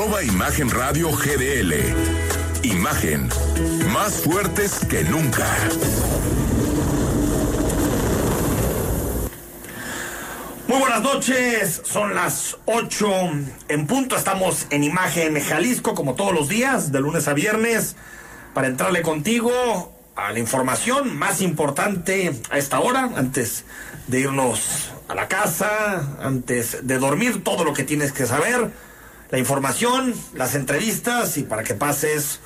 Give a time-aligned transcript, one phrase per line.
[0.00, 1.74] Arroba Imagen Radio GDL.
[2.62, 3.28] Imagen.
[3.92, 5.46] Más fuertes que nunca.
[10.66, 13.08] Muy buenas noches, son las 8
[13.68, 17.94] en punto, estamos en Imagen Jalisco como todos los días, de lunes a viernes,
[18.54, 19.52] para entrarle contigo
[20.16, 23.66] a la información más importante a esta hora, antes
[24.06, 28.70] de irnos a la casa, antes de dormir, todo lo que tienes que saber,
[29.30, 32.40] la información, las entrevistas y para que pases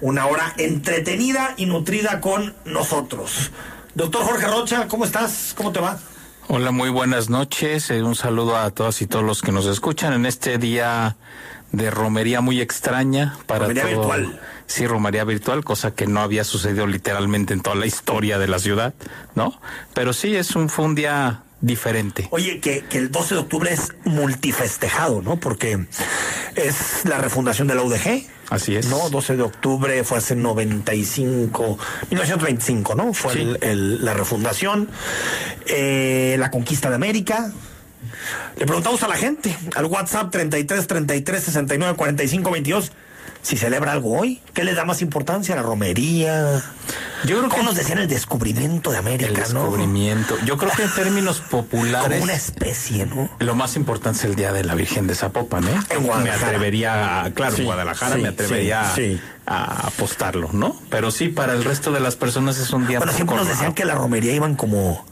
[0.00, 3.50] una hora entretenida y nutrida con nosotros.
[3.94, 5.52] Doctor Jorge Rocha, ¿cómo estás?
[5.56, 5.98] ¿Cómo te va?
[6.48, 7.90] Hola, muy buenas noches.
[7.90, 11.16] Eh, un saludo a todas y todos los que nos escuchan en este día
[11.72, 14.40] de romería muy extraña para Romería todo- virtual.
[14.66, 18.58] Sí, romería virtual, cosa que no había sucedido literalmente en toda la historia de la
[18.60, 18.94] ciudad,
[19.34, 19.60] ¿no?
[19.94, 22.26] Pero sí es un fue un día diferente.
[22.30, 25.38] Oye, que, que el 12 de octubre es multifestejado, ¿no?
[25.38, 25.86] Porque
[26.56, 28.26] es la refundación de la UDG.
[28.50, 28.86] Así es.
[28.88, 31.78] No, 12 de octubre fue hace 95,
[32.10, 33.12] 1925, ¿no?
[33.14, 33.40] Fue Sí.
[33.40, 34.88] el- el- la refundación,
[35.66, 37.52] eh, la conquista de América.
[38.56, 42.92] Le preguntamos a la gente, al WhatsApp 33 33 69 45 22,
[43.42, 44.40] si celebra algo hoy.
[44.54, 45.54] ¿Qué le da más importancia?
[45.56, 46.62] ¿La romería?
[47.24, 49.60] Yo creo ¿Cómo que nos decían el descubrimiento de el América, no?
[49.62, 50.36] descubrimiento.
[50.44, 53.28] Yo creo que en términos Como populares una especie, ¿no?
[53.38, 55.74] Lo más importante es el Día de la Virgen de Zapopan, ¿eh?
[55.90, 56.38] En Guadalajara.
[56.40, 59.20] Me atrevería, a- claro, Sí, en Guadalajara sí, me atrevería sí.
[59.52, 60.76] A apostarlo, ¿no?
[60.90, 63.74] Pero sí, para el resto de las personas es un día Bueno, siempre nos decían
[63.74, 65.04] que la romería iban como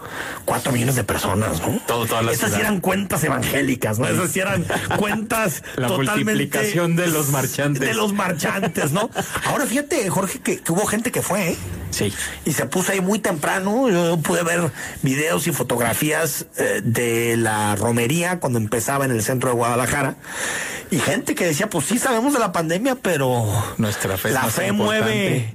[0.44, 1.80] cuatro millones de personas, ¿no?
[1.88, 4.06] Todo- toda la Esas sí eran cuentas evangélicas, ¿no?
[4.06, 4.64] Esas sí eran
[4.96, 6.22] cuentas La totalmente...
[6.24, 7.80] multiplicación de los marchantes.
[7.80, 9.10] De los marchantes, ¿no?
[9.46, 11.56] Ahora fíjate, Jorge, que, que hubo gente que fue, ¿eh?
[11.90, 12.12] Sí.
[12.44, 13.88] Y se puso ahí muy temprano.
[13.90, 14.70] Yo pude ver
[15.02, 20.14] videos y fotografías eh, de la romería cuando empezaba en el centro de Guadalajara.
[20.90, 23.44] Y gente que decía, pues sí sabemos de la pandemia, pero
[23.78, 25.54] Nuestra fe es la fe mueve,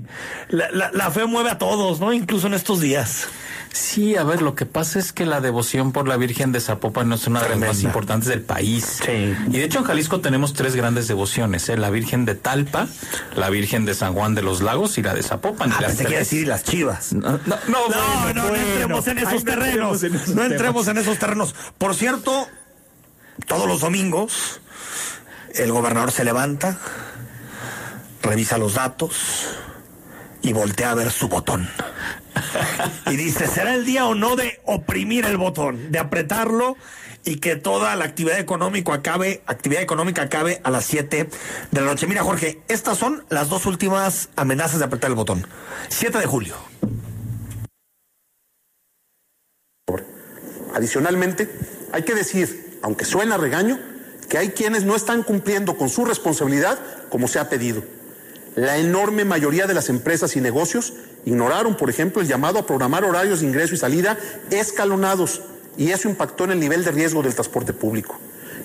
[0.49, 2.11] la, la- la fe mueve a todos, ¿no?
[2.13, 3.27] Incluso en estos días.
[3.71, 7.09] Sí, a ver, lo que pasa es que la devoción por la Virgen de Zapopan
[7.09, 8.99] no es una de las más importantes del país.
[9.03, 9.33] Sí.
[9.49, 11.77] Y de hecho en Jalisco tenemos tres grandes devociones, ¿eh?
[11.77, 12.87] La Virgen de Talpa,
[13.35, 15.69] la Virgen de San Juan de los Lagos y la de Zapopan.
[15.69, 17.13] Y Ah, las pensé decir y las chivas.
[17.13, 18.63] No, no, no, No, bueno, no, no bueno.
[18.63, 20.03] entremos en esos no terrenos.
[20.03, 21.55] entremos en esos No entremos en esos terrenos.
[21.79, 22.47] Por cierto,
[23.47, 24.61] todos los domingos
[25.55, 26.77] el gobernador se levanta,
[28.23, 29.49] revisa los datos
[30.41, 31.69] y voltea a ver su botón.
[33.07, 36.75] Y dice, ¿será el día o no de oprimir el botón, de apretarlo
[37.25, 41.29] y que toda la actividad económica acabe, actividad económica acabe a las 7
[41.71, 42.07] de la noche?
[42.07, 45.45] Mira, Jorge, estas son las dos últimas amenazas de apretar el botón.
[45.89, 46.55] 7 de julio.
[50.73, 51.49] Adicionalmente,
[51.91, 53.79] hay que decir, aunque suena regaño,
[54.27, 56.79] que hay quienes no están cumpliendo con su responsabilidad
[57.09, 57.83] como se ha pedido.
[58.55, 60.93] La enorme mayoría de las empresas y negocios
[61.25, 64.17] ignoraron, por ejemplo, el llamado a programar horarios de ingreso y salida
[64.51, 65.41] escalonados
[65.75, 68.19] y eso impactó en el nivel de riesgo del transporte público.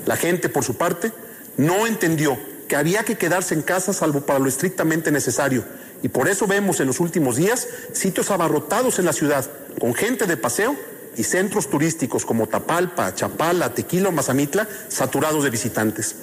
[0.04, 1.12] La gente, por su parte,
[1.56, 2.38] no entendió
[2.68, 5.64] que había que quedarse en casa salvo para lo estrictamente necesario
[6.02, 9.50] y por eso vemos en los últimos días sitios abarrotados en la ciudad
[9.80, 10.76] con gente de paseo
[11.16, 16.14] y centros turísticos como Tapalpa, Chapala, Tequila o Mazamitla saturados de visitantes.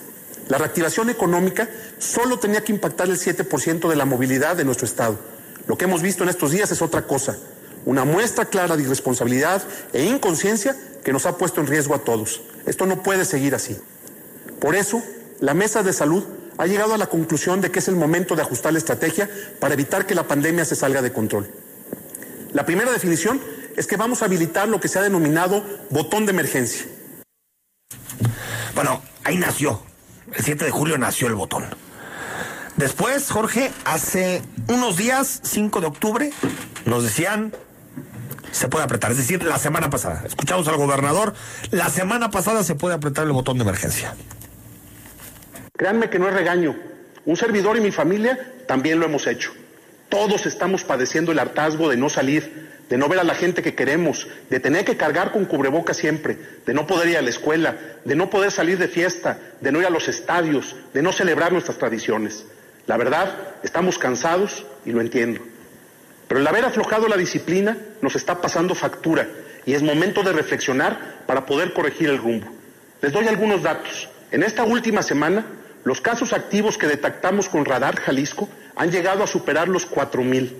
[0.47, 1.67] La reactivación económica
[1.97, 5.17] solo tenía que impactar el 7% de la movilidad de nuestro Estado.
[5.67, 7.37] Lo que hemos visto en estos días es otra cosa,
[7.85, 9.63] una muestra clara de irresponsabilidad
[9.93, 12.41] e inconsciencia que nos ha puesto en riesgo a todos.
[12.65, 13.77] Esto no puede seguir así.
[14.59, 15.01] Por eso,
[15.39, 16.23] la Mesa de Salud
[16.57, 19.29] ha llegado a la conclusión de que es el momento de ajustar la estrategia
[19.59, 21.49] para evitar que la pandemia se salga de control.
[22.53, 23.41] La primera definición
[23.75, 26.85] es que vamos a habilitar lo que se ha denominado botón de emergencia.
[28.73, 29.81] Bueno, ahí nació.
[30.35, 31.65] El 7 de julio nació el botón.
[32.75, 36.31] Después, Jorge, hace unos días, 5 de octubre,
[36.85, 37.53] nos decían,
[38.51, 39.11] se puede apretar.
[39.11, 40.23] Es decir, la semana pasada.
[40.25, 41.33] Escuchamos al gobernador,
[41.71, 44.13] la semana pasada se puede apretar el botón de emergencia.
[45.77, 46.75] Créanme que no es regaño.
[47.25, 48.37] Un servidor y mi familia
[48.67, 49.51] también lo hemos hecho.
[50.09, 53.75] Todos estamos padeciendo el hartazgo de no salir, de no ver a la gente que
[53.75, 57.77] queremos, de tener que cargar con cubreboca siempre, de no poder ir a la escuela,
[58.03, 61.51] de no poder salir de fiesta, de no ir a los estadios, de no celebrar
[61.51, 62.45] nuestras tradiciones.
[62.87, 65.41] La verdad, estamos cansados y lo entiendo.
[66.27, 69.27] Pero el haber aflojado la disciplina nos está pasando factura
[69.65, 72.47] y es momento de reflexionar para poder corregir el rumbo.
[73.01, 74.09] Les doy algunos datos.
[74.31, 75.45] En esta última semana,
[75.83, 80.51] los casos activos que detectamos con Radar Jalisco han llegado a superar los 4.000.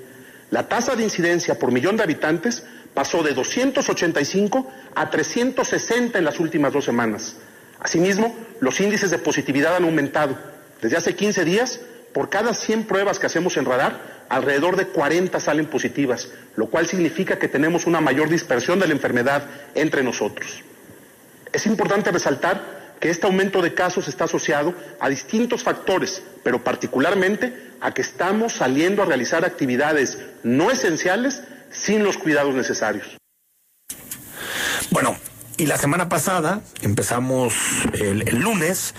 [0.56, 2.64] La tasa de incidencia por millón de habitantes
[2.94, 7.36] pasó de 285 a 360 en las últimas dos semanas.
[7.82, 10.38] Asimismo, los índices de positividad han aumentado
[10.82, 11.82] Desde hace 15 días,
[12.14, 14.00] por cada 100 pruebas que hacemos en radar,
[14.30, 18.94] alrededor de 40 salen positivas, lo cual significa que tenemos una mayor dispersión de la
[18.94, 19.44] enfermedad
[19.74, 20.64] entre nosotros.
[21.52, 27.65] Es importante resaltar que este aumento de casos está asociado a distintos factores, pero particularmente
[27.82, 33.18] a que estamos saliendo a realizar actividades no esenciales sin los cuidados necesarios.
[34.92, 35.16] Bueno,
[35.58, 37.54] y la semana pasada empezamos
[37.94, 38.94] el, lunes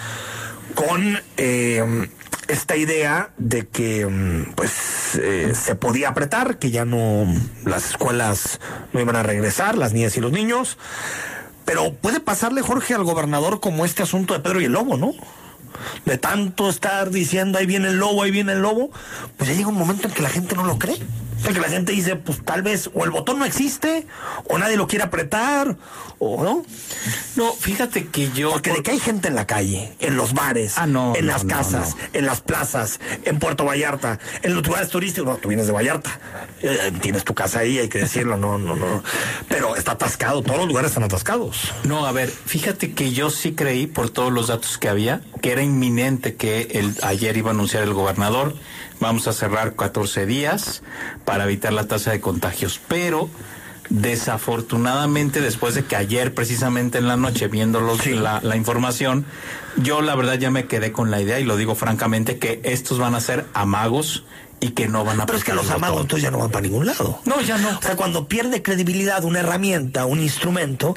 [0.75, 2.09] con eh,
[2.49, 7.27] esta idea de que mm, pues eh, se podía apretar, que ya no
[7.65, 8.61] las escuelas
[8.93, 10.79] no iban a regresar, las niñas y los niños.
[11.65, 15.13] Pero puede pasarle, Jorge, al gobernador como este asunto de Pedro y el Lobo, ¿no?
[16.05, 18.91] De tanto estar diciendo ahí viene el lobo, ahí viene el lobo,
[19.37, 20.99] pues ya llega un momento en que la gente no lo cree.
[21.45, 24.07] En que la gente dice, pues tal vez o el botón no existe,
[24.49, 25.77] o nadie lo quiere apretar,
[26.19, 26.65] o no.
[27.37, 28.53] No, fíjate que yo.
[28.53, 31.33] Porque de que hay gente en la calle, en los bares, Ah, no, en no,
[31.33, 35.29] las no, casas, en las plazas, en Puerto Vallarta, en los lugares turísticos.
[35.29, 36.19] No, tú vienes de Vallarta,
[36.63, 39.03] eh, tienes tu casa ahí, hay que decirlo, no, no, no.
[39.49, 41.73] Pero está atascado, todos los lugares están atascados.
[41.85, 45.53] No, a ver, fíjate que yo sí creí por todos los datos que había que
[45.53, 48.55] era inminente que el, ayer iba a anunciar el gobernador,
[49.01, 50.83] vamos a cerrar 14 días
[51.25, 53.29] para evitar la tasa de contagios, pero
[53.89, 58.15] desafortunadamente después de que ayer precisamente en la noche viendo los- Sí.
[58.15, 59.25] la, la información,
[59.77, 62.99] yo la verdad ya me quedé con la idea y lo digo francamente que estos
[62.99, 64.25] van a ser amagos
[64.61, 66.01] y que no van a Pero es que los botón.
[66.01, 67.21] entonces ya no van para ningún lado.
[67.25, 67.79] No, ya no.
[67.79, 70.97] O sea, cuando pierde credibilidad una herramienta, un instrumento,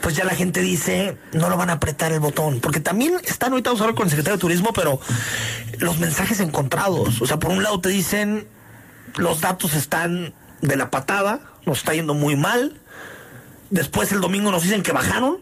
[0.00, 2.60] pues ya la gente dice, no lo van a apretar el botón.
[2.60, 5.00] Porque también están, ahorita vamos a hablar con el secretario de Turismo, pero
[5.78, 7.20] los mensajes encontrados.
[7.20, 8.46] O sea, por un lado te dicen,
[9.16, 12.80] los datos están de la patada, nos está yendo muy mal.
[13.70, 15.38] Después el domingo nos dicen que bajaron.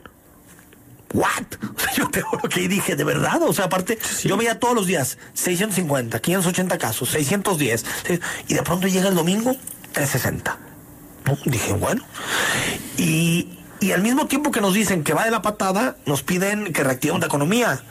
[1.15, 1.45] ¿What?
[1.77, 3.41] O sea, yo te juro que dije, ¿de verdad?
[3.43, 7.85] O sea, aparte, yo veía todos los días 650, 580 casos, 610.
[8.07, 9.57] sí, Y de pronto llega el domingo,
[9.93, 10.59] 360.
[11.25, 11.39] ¿No?
[11.47, 12.05] Dije, bueno.
[12.99, 13.49] Y,
[13.81, 16.85] y al mismo tiempo que nos dicen que va de la patada, nos piden que
[16.85, 17.83] reactivemos la economía.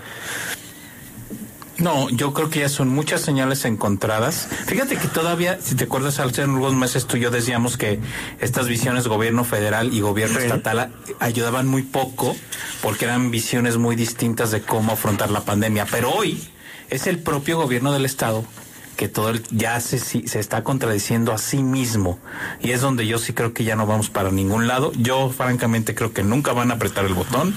[1.78, 4.48] No, yo creo que ya son muchas señales encontradas.
[4.68, 8.00] Fíjate que todavía, si te acuerdas, hace algunos meses tú y yo decíamos que
[8.40, 10.46] estas visiones gobierno federal y gobierno Sí.
[10.46, 12.36] estatal ayudaban muy poco
[12.82, 15.88] porque eran visiones muy distintas de cómo afrontar la pandemia.
[15.90, 16.48] Pero hoy
[16.92, 18.46] es el propio gobierno del estado
[18.96, 22.20] que todo el- ya se, se está contradiciendo a sí mismo
[22.62, 24.92] y es donde yo sí creo que ya no vamos para ningún lado.
[24.94, 27.56] Yo francamente creo que nunca van a apretar el botón,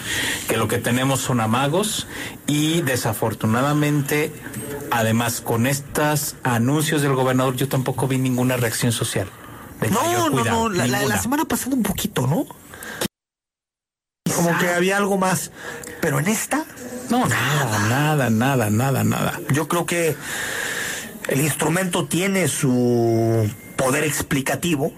[0.49, 2.07] que lo que tenemos son amagos
[2.47, 4.33] y desafortunadamente
[4.91, 9.29] además con estos anuncios del gobernador yo tampoco vi ninguna reacción social.
[9.81, 10.69] de No, no, no.
[10.71, 12.47] La, la- la semana pasada un poquito, ¿no?
[14.35, 15.51] Como que había algo más.
[16.01, 16.65] Pero en esta,
[17.11, 19.41] No, nada, nada, nada, nada, nada.
[19.53, 20.17] yo creo que
[21.29, 24.93] el instrumento tiene su poder explicativo,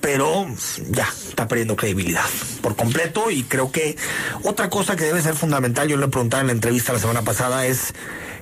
[0.00, 0.46] pero
[0.90, 2.24] ya está perdiendo credibilidad
[2.60, 3.96] por completo y creo que
[4.42, 7.66] otra cosa que debe ser fundamental, yo le preguntaba en la entrevista la semana pasada,
[7.66, 7.94] es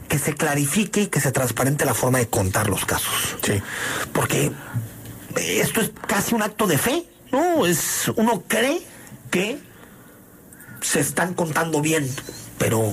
[0.08, 3.36] que se clarifique y que se transparente la forma de contar los casos.
[3.42, 3.62] Sí.
[4.12, 4.50] Porque
[5.36, 7.66] esto es casi un acto de fe, ¿no?
[7.66, 8.82] Es uno cree
[9.30, 9.58] que
[10.80, 12.08] se están contando bien,
[12.58, 12.92] pero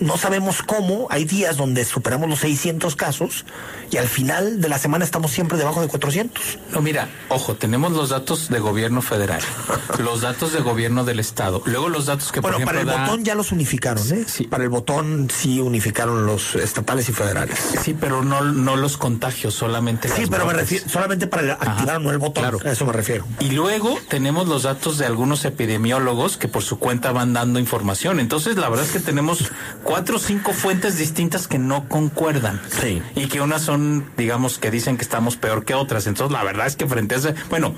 [0.00, 1.06] no sabemos cómo.
[1.10, 3.44] Hay días donde superamos los 600 casos
[3.90, 6.58] y al final de la semana estamos siempre debajo de 400.
[6.72, 9.40] No, mira, ojo, tenemos los datos de gobierno federal,
[9.98, 13.02] los datos de gobierno del estado, luego los datos que Bueno, por para el ejemplo
[13.04, 14.24] da- botón ya los unificaron, ¿eh?
[14.26, 14.44] Sí.
[14.44, 17.58] Para el botón sí unificaron los estatales y federales.
[17.82, 22.10] Sí, pero no, no los contagios, solamente Sí, pero me refiero, solamente para activar no
[22.10, 22.58] el botón, claro.
[22.64, 23.24] a eso me refiero.
[23.40, 28.20] Y luego tenemos los datos de algunos epidemiólogos que por su cuenta van dando información.
[28.20, 29.50] Entonces, la verdad es que tenemos
[29.84, 32.60] cuatro o cinco fuentes distintas que no concuerdan.
[32.80, 33.02] Sí.
[33.14, 36.06] Y que unas son, digamos, que dicen que estamos peor que otras.
[36.06, 37.74] Entonces, la verdad es que frente a ese, bueno,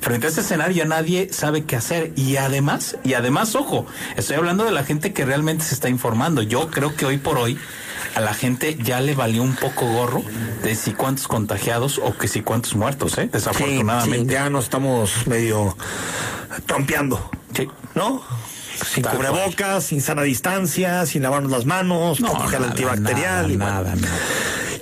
[0.00, 2.12] frente a ese escenario nadie sabe qué hacer.
[2.16, 3.86] Y además, y además, ojo,
[4.16, 6.42] estoy hablando de la gente que realmente se está informando.
[6.42, 7.58] Yo creo que hoy por hoy
[8.14, 10.22] a la gente ya le valió un poco gorro
[10.62, 13.24] de si cuántos contagiados o que si cuántos muertos, ¿eh?
[13.24, 14.28] Sí, Desafortunadamente.
[14.28, 15.76] sí, ya nos estamos medio
[16.66, 17.30] trompeando.
[17.54, 17.68] Sí.
[17.94, 18.22] ¿no?
[18.84, 23.50] Sin Tal cubrebocas, sin sana distancia, sin lavarnos las manos, poco gel nada, antibacterial.
[23.50, 23.96] y nada, bueno.
[23.96, 24.18] nada, nada.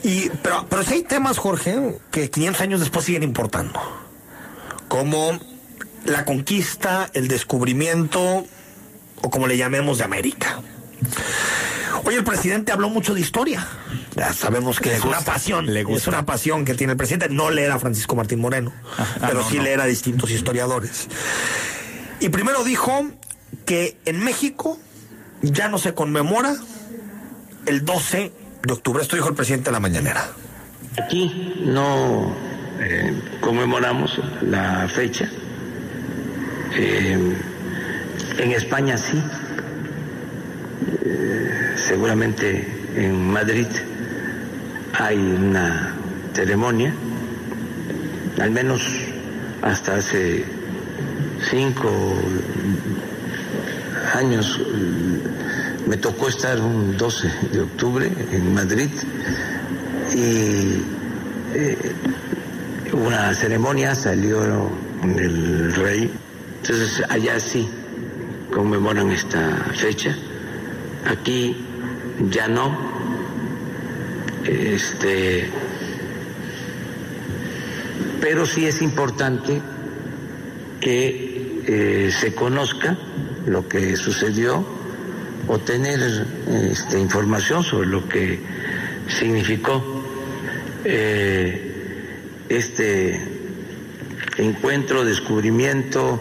[0.04, 3.80] Y, pero, pero sí hay temas, Jorge, que 500 años después siguen importando.
[4.88, 5.38] Como
[6.04, 8.46] la conquista, el descubrimiento,
[9.20, 10.60] o como le llamemos, de América.
[12.04, 13.66] Hoy el presidente habló mucho de historia.
[14.16, 15.66] Ya sabemos que Le es una pasión.
[15.66, 16.00] le gusta.
[16.02, 17.28] Es una pasión que tiene el presidente.
[17.28, 19.64] No leer a Francisco Martín Moreno, Ah, pero no, sí no.
[19.64, 21.08] leer a distintos historiadores.
[22.20, 23.10] Y primero dijo
[23.64, 24.78] que en México
[25.42, 26.54] ya no se conmemora
[27.66, 29.02] el 12 de octubre.
[29.02, 30.26] Esto dijo el presidente de la mañanera.
[31.02, 32.34] Aquí no
[32.80, 35.28] eh, conmemoramos la fecha.
[36.74, 37.36] Eh,
[38.38, 39.22] en España sí.
[41.04, 43.66] Eh, seguramente en Madrid
[44.92, 45.94] hay una
[46.32, 46.92] ceremonia,
[48.40, 48.82] al menos
[49.62, 50.44] hasta hace
[51.50, 52.14] cinco
[54.18, 54.60] años
[55.86, 58.90] me tocó estar un 12 de octubre en Madrid
[60.14, 60.82] y
[61.54, 61.94] eh,
[62.92, 64.42] una ceremonia salió
[65.02, 66.10] el rey,
[66.62, 67.68] entonces allá sí
[68.52, 70.16] conmemoran esta fecha,
[71.06, 71.56] aquí
[72.30, 72.76] ya no,
[74.44, 75.48] este,
[78.20, 79.62] pero sí es importante
[80.80, 81.27] que
[81.70, 82.96] eh, se conozca
[83.46, 84.66] lo que sucedió
[85.46, 86.00] o tener
[86.48, 88.40] este, información sobre lo que
[89.06, 90.02] significó
[90.86, 93.20] eh, este
[94.38, 96.18] encuentro, descubrimiento,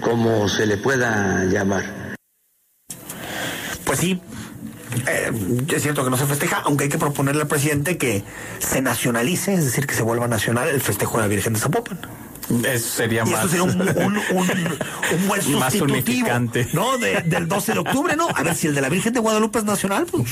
[0.00, 2.14] como se le pueda llamar.
[3.84, 4.18] Pues sí,
[5.06, 5.30] eh,
[5.74, 8.24] es cierto que no se festeja, aunque hay que proponerle al presidente que
[8.60, 12.00] se nacionalice, es decir, que se vuelva nacional el festejo de la Virgen de Zapopan.
[12.64, 13.40] Eso sería Y más.
[13.40, 16.68] eso sería un, un, un, un buen Más sustitutivo, unificante.
[16.72, 16.98] ¿no?
[16.98, 18.28] De- del 12 de octubre, ¿no?
[18.34, 20.30] A ver, si el de la Virgen de Guadalupe es nacional, pues,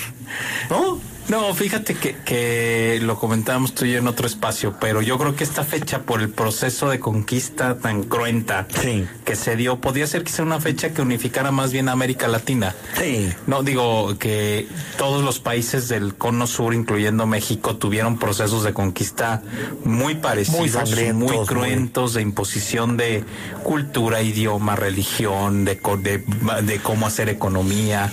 [0.69, 1.01] ¿no?
[1.29, 5.35] No, fíjate que, que lo comentábamos tú y yo en otro espacio, pero yo creo
[5.35, 9.07] que esta fecha, por el proceso de conquista tan cruenta Sí.
[9.25, 12.75] que se dio, podía ser quizá una fecha que unificara más bien a América Latina.
[12.99, 13.33] Sí.
[13.47, 19.43] No, digo que todos los países del cono sur, incluyendo México, tuvieron procesos de conquista
[19.85, 23.25] muy parecidos, Muy muy muy- cruentos, de imposición de
[23.63, 26.25] cultura, idioma, religión, de, de,
[26.63, 28.13] de cómo hacer economía.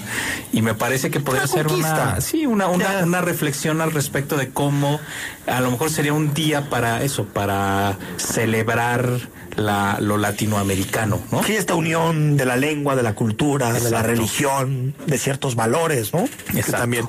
[0.53, 4.49] Y me parece que podría ser una, sí, una, una, Una reflexión al respecto de
[4.49, 4.99] cómo
[5.47, 9.19] a lo mejor sería un día para eso, para celebrar
[9.55, 11.43] la, lo latinoamericano, ¿no?
[11.43, 16.13] Sí, esta unión de la lengua, de la cultura, de la religión, de ciertos valores,
[16.13, 16.25] ¿no?
[16.51, 16.81] Que Exacto.
[16.81, 17.07] también.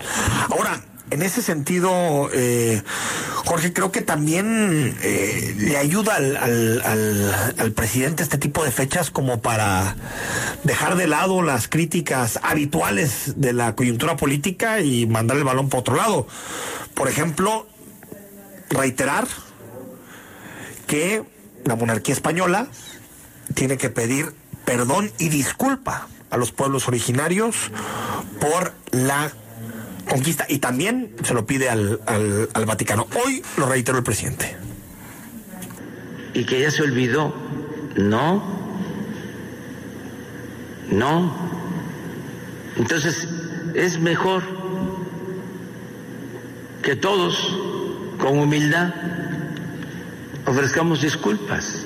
[0.51, 0.81] Ahora,
[1.11, 2.83] en ese sentido, eh,
[3.45, 6.83] Jorge, creo que también eh, le ayuda al, al,
[7.59, 9.97] al- presidente este tipo de fechas como para
[10.65, 15.81] dejar de lado las críticas habituales de la coyuntura política y mandar el balón para
[15.81, 16.27] otro lado.
[16.95, 17.67] Por ejemplo,
[18.69, 19.27] reiterar
[20.87, 21.23] que
[21.65, 22.67] la monarquía española
[23.55, 24.33] tiene que pedir
[24.65, 27.57] perdón y disculpa a los pueblos originarios
[28.41, 29.33] por la
[30.11, 33.07] conquista y también se lo pide al, al- Vaticano.
[33.25, 34.57] Hoy lo reiteró el presidente.
[36.35, 37.35] y que ya se olvidó.
[37.97, 38.43] No,
[40.91, 41.33] no.
[42.77, 43.27] Entonces
[43.75, 44.43] es mejor
[46.83, 47.57] que todos,
[48.19, 48.93] con humildad,
[50.47, 51.85] ofrezcamos disculpas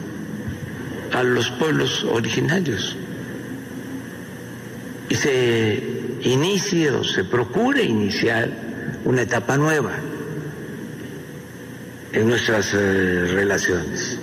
[1.12, 2.97] a los pueblos originarios
[5.11, 5.82] se
[6.23, 8.50] inicie o se procure iniciar
[9.04, 9.92] una etapa nueva
[12.12, 14.18] en nuestras eh, relaciones.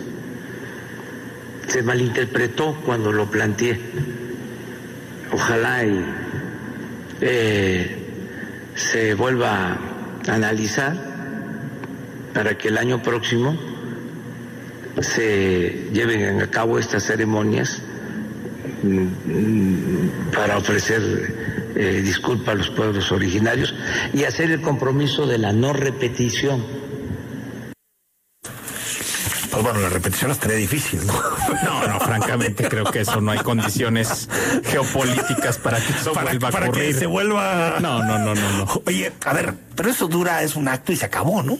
[1.68, 3.80] Se malinterpretó cuando lo planteé.
[5.32, 6.06] Ojalá y
[7.22, 7.98] eh,
[8.76, 9.78] se vuelva
[10.28, 10.96] a analizar
[12.34, 13.58] para que el año próximo
[15.02, 17.82] se lleven a cabo estas ceremonias
[20.34, 23.74] para ofrecer eh, disculpas a los pueblos originarios
[24.14, 26.64] y hacer el compromiso de la no repetición.
[29.52, 31.14] Pues bueno, la repetición estaría difícil, ¿no?
[31.64, 34.30] No, no, francamente creo que eso no hay condiciones
[34.64, 37.78] geopolíticas para que eso para, vuelva a para que se vuelva.
[37.82, 38.82] No, no, no, no, no.
[38.86, 41.58] Oye, a ver, pero eso dura, es un acto y se acabó, ¿no?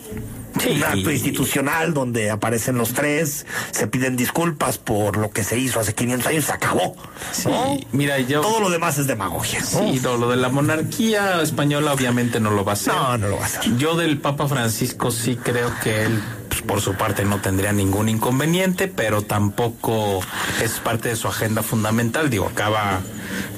[0.60, 0.72] Sí.
[0.72, 5.80] Un acto institucional donde aparecen los tres, se piden disculpas por lo que se hizo
[5.80, 6.96] hace 500 años, se acabó.
[7.32, 7.78] Sí, ¿no?
[7.92, 9.64] mira, yo- Todo lo demás es demagogia.
[9.64, 12.94] Sí, no, lo de la monarquía española obviamente no lo va a hacer.
[12.94, 13.78] No, no lo va a hacer.
[13.78, 16.22] Yo del Papa Francisco sí creo que él,
[16.62, 20.22] pues, por su parte, no tendría ningún inconveniente, pero tampoco
[20.62, 22.30] es parte de su agenda fundamental.
[22.30, 23.02] Digo, acaba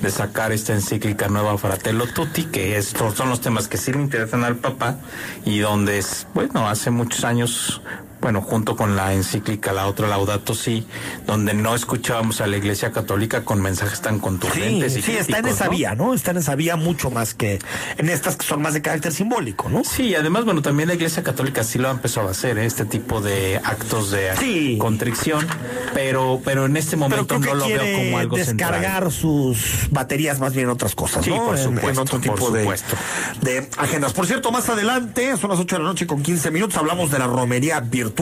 [0.01, 3.99] de sacar esta encíclica nueva Fratello Tutti, que estos son los temas que sí le
[3.99, 4.97] interesan al Papa
[5.45, 7.81] y donde es, bueno, hace muchos años
[8.23, 10.87] bueno, junto con la encíclica La Otra Laudato Si,
[11.27, 14.93] donde no escuchábamos a la Iglesia Católica con mensajes tan contundentes.
[14.93, 15.71] Sí, y sí está en esa ¿no?
[15.71, 16.13] vía, ¿no?
[16.13, 17.59] Está en esa vía mucho más que
[17.97, 19.83] en estas que son más de carácter simbólico, ¿no?
[19.83, 22.65] Sí, además, bueno, también la Iglesia Católica sí lo ha empezado a hacer, ¿eh?
[22.65, 24.77] este tipo de actos de Sí.
[24.79, 25.45] contrición,
[25.93, 29.11] pero, pero en este momento no lo veo como algo descargar central.
[29.11, 31.43] sus baterías más bien en otras cosas, Sí, ¿no?
[31.45, 32.95] por supuesto, en, otro tipo por de, supuesto.
[33.41, 34.13] de agendas.
[34.13, 37.19] Por cierto, más adelante, son las 8 de la noche con 15 minutos, hablamos de
[37.19, 38.12] la romería virtual.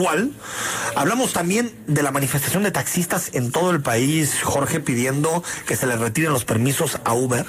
[0.94, 5.86] Hablamos también de la manifestación de taxistas en todo el país, Jorge, pidiendo que se
[5.86, 7.46] le retiren los permisos a Uber.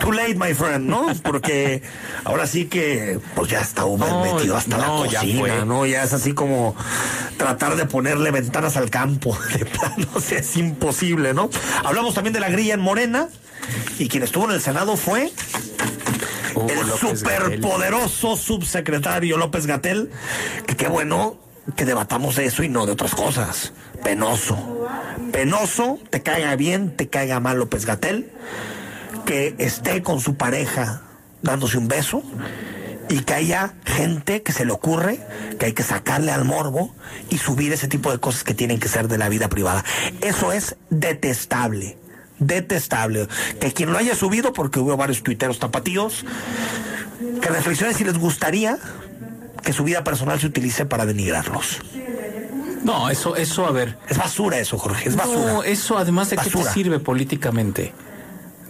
[0.00, 1.06] Too late, my friend, ¿no?
[1.22, 1.82] Porque
[2.24, 5.64] ahora sí que, pues ya está Uber No, metido hasta no, la cocina.
[5.64, 5.86] ¿no?
[5.86, 6.74] Ya es así como
[7.36, 9.36] tratar de ponerle ventanas al campo.
[9.58, 11.50] De plano, o sea, es imposible, ¿no?
[11.84, 13.28] Hablamos también de la grilla en Morena.
[13.98, 15.30] Y quien estuvo en el Senado fue
[16.68, 20.10] el superpoderoso subsecretario López Gatel.
[20.66, 21.36] Que qué bueno
[21.76, 23.72] que debatamos de eso y no de otras cosas.
[24.02, 24.88] Penoso.
[25.32, 28.32] Penoso, te caiga bien, te caiga mal López Gatel.
[29.24, 31.02] Que esté con su pareja
[31.42, 32.22] dándose un beso
[33.08, 35.20] y que haya gente que se le ocurre
[35.58, 36.94] que hay que sacarle al morbo
[37.28, 39.84] y subir ese tipo de cosas que tienen que ser de la vida privada.
[40.22, 41.98] Eso es detestable.
[42.38, 43.28] Detestable.
[43.60, 46.24] Que quien lo haya subido, porque hubo varios tuiteros tapatíos,
[47.42, 48.78] que reflexionen si les gustaría
[49.62, 51.78] que su vida personal se utilice para denigrarlos.
[52.82, 53.98] No, eso, eso, a ver.
[54.08, 55.52] Es basura eso, Jorge, es basura.
[55.52, 57.92] No, eso además de qué te sirve políticamente.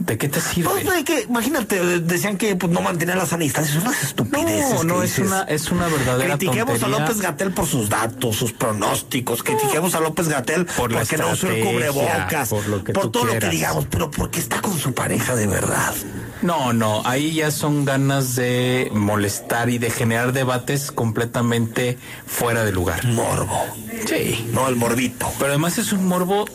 [0.00, 0.70] ¿De qué te sirve?
[0.70, 4.85] Pues, de que, imagínate, decían que pues, no mantener las sana distancia, son unas estupideces.
[4.85, 6.97] No, no, es una, es una verdadera Critiquemos tontería.
[6.97, 9.42] a López Gatel por sus datos, sus pronósticos.
[9.42, 12.49] Critiquemos a López Gatel Por porque no usó el cubrebocas.
[12.49, 15.47] por lo que tú todo lo que digamos, pero porque está con su pareja de
[15.47, 15.94] verdad.
[16.42, 22.73] No, no, ahí ya son ganas de molestar y de generar debates completamente fuera de
[22.73, 23.04] lugar.
[23.06, 23.61] Morbo.
[24.06, 24.49] Sí.
[24.52, 25.30] No el morbito.
[25.38, 26.47] Pero además es un morbo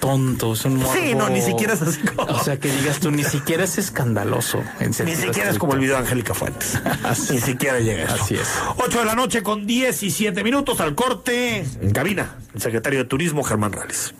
[0.00, 0.92] tonto, es un morbo...
[0.92, 3.78] Sí, no, ni siquiera es así como- O sea, que digas tú, ni siquiera es
[3.78, 4.62] escandaloso.
[4.80, 6.78] En Ni siquiera es como el video de Angélica Fuentes.
[7.30, 8.22] Ni siquiera llega eso.
[8.24, 8.48] Así es.
[8.76, 11.64] 8 de la noche con 17 minutos al corte.
[11.80, 14.12] En cabina, el secretario de Turismo, Germán Rales.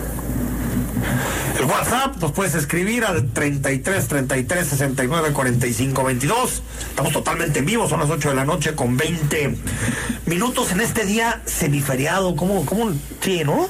[1.62, 6.62] El WhatsApp nos puedes escribir al 33 33 69 45 22.
[6.88, 9.58] Estamos totalmente en vivo, son las 8 de la noche con 20
[10.26, 12.34] minutos en este día semiferiado.
[12.34, 12.66] ¿Cómo?
[12.66, 12.90] cómo?
[13.20, 13.68] Sí, ¿no?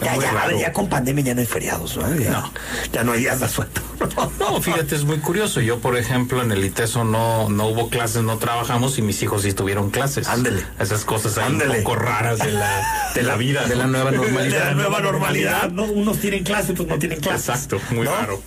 [0.00, 0.58] Ya, ya, a ver, raro.
[0.60, 2.14] ya con pandemia ya no hay feriados, ¿no?
[2.16, 2.52] Ya No.
[2.92, 3.80] ya no hay días de asueto.
[4.38, 5.60] No, fíjate, es muy curioso.
[5.60, 9.42] Yo, por ejemplo, en el ITESO no, no hubo clases, no trabajamos y mis hijos
[9.42, 10.28] sí tuvieron clases.
[10.28, 10.62] Ándele.
[10.78, 11.78] Esas cosas ahí Ándele.
[11.78, 13.66] un poco raras de la, de la vida.
[13.66, 14.64] De la nueva De normalidad.
[14.66, 15.84] la nueva normalidad, ¿no?
[15.84, 17.50] Unos tienen clase, otros no tienen clase.
[17.52, 18.40] Exacto, muy raro.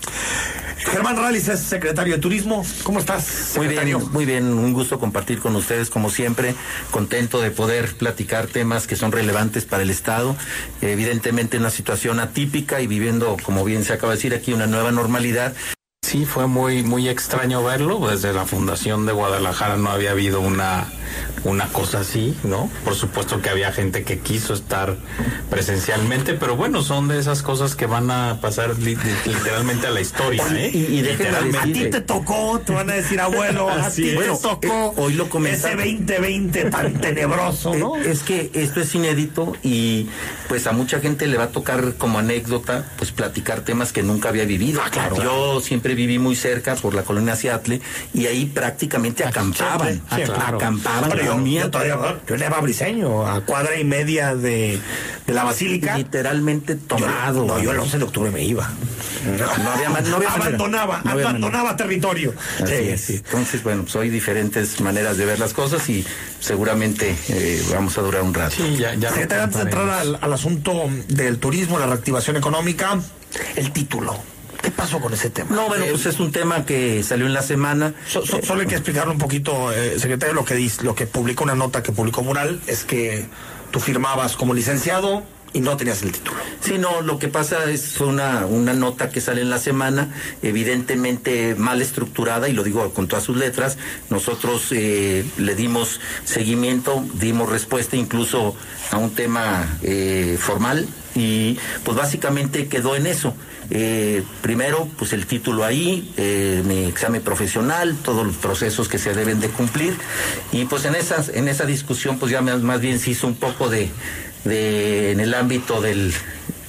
[0.85, 2.65] Germán Rallis es secretario de Turismo.
[2.83, 3.99] ¿Cómo estás, Muy secretario?
[3.99, 6.55] bien, muy bien, un gusto compartir con ustedes como siempre,
[6.89, 10.35] contento de poder platicar temas que son relevantes para el Estado,
[10.81, 14.91] evidentemente una situación atípica y viviendo, como bien se acaba de decir aquí, una nueva
[14.91, 15.53] normalidad.
[16.11, 18.05] Sí, fue muy, muy extraño verlo.
[18.09, 20.85] Desde la fundación de Guadalajara no había habido una,
[21.45, 22.69] una cosa así, ¿no?
[22.83, 24.97] Por supuesto que había gente que quiso estar
[25.49, 29.91] presencialmente, pero bueno, son de esas cosas que van a pasar li- li- literalmente a
[29.91, 30.69] la historia, ¿eh?
[30.73, 31.79] Y- y déjenme A Literalmente.
[31.85, 35.23] ti te tocó, te van a decir, abuelo, a ti te tocó eh, hoy lo
[35.23, 35.77] ese comentaron.
[35.77, 37.95] 2020 tan tenebroso, ¿no?
[37.95, 40.07] Eh, Es que esto es inédito y
[40.49, 44.27] pues a mucha gente le va a tocar como anécdota pues platicar temas que nunca
[44.29, 44.81] había vivido.
[44.83, 45.15] Ah, claro.
[45.23, 47.79] Yo siempre viví muy cerca por la colonia Seattle
[48.13, 50.57] y ahí prácticamente acampaban, claro.
[50.57, 54.79] acampaban, yo, yo todavía, yo en Eva Briseño, a cuadra y media de,
[55.27, 55.97] de la Basílica.
[55.97, 57.45] literalmente Yo- tomado.
[57.45, 58.69] no, yo el 11 de octubre me iba.
[59.25, 62.33] No había no había abandonaba, No había abandonaba territorio.
[62.63, 63.01] Así Sí, es.
[63.01, 63.15] sí.
[63.17, 66.03] Entonces, bueno, pues hay diferentes maneras de ver las cosas y
[66.39, 68.55] seguramente eh, vamos a durar un rato.
[68.55, 69.89] Sí, ya, ya antes de entrar
[70.21, 72.99] al asunto del turismo, la reactivación económica,
[73.55, 74.15] el título.
[74.61, 75.55] ¿Qué pasó con ese tema?
[75.55, 77.93] No, bueno, Eh, pues es un tema que salió en la semana.
[78.07, 81.07] so- so- solo hay que explicarlo un poquito, eh, secretario, lo que dice, lo que
[81.07, 83.25] publicó una nota que publicó Mural es que
[83.71, 86.37] tú firmabas como licenciado y no tenías el título.
[86.61, 90.07] Sí, no, lo que pasa es una, una nota que sale en la semana,
[90.43, 93.77] evidentemente mal estructurada, y lo digo con todas sus letras.
[94.09, 98.55] Nosotros eh, le dimos seguimiento, dimos respuesta incluso
[98.91, 103.33] a un tema eh, formal, y pues básicamente quedó en eso.
[103.73, 109.13] Eh, primero, pues el título ahí, eh, mi examen profesional, todos los procesos que se
[109.13, 109.95] deben de cumplir,
[110.51, 113.35] y pues en esas, en esa discusión, pues ya más, más bien se hizo un
[113.35, 113.89] poco de,
[114.43, 116.13] de en el ámbito del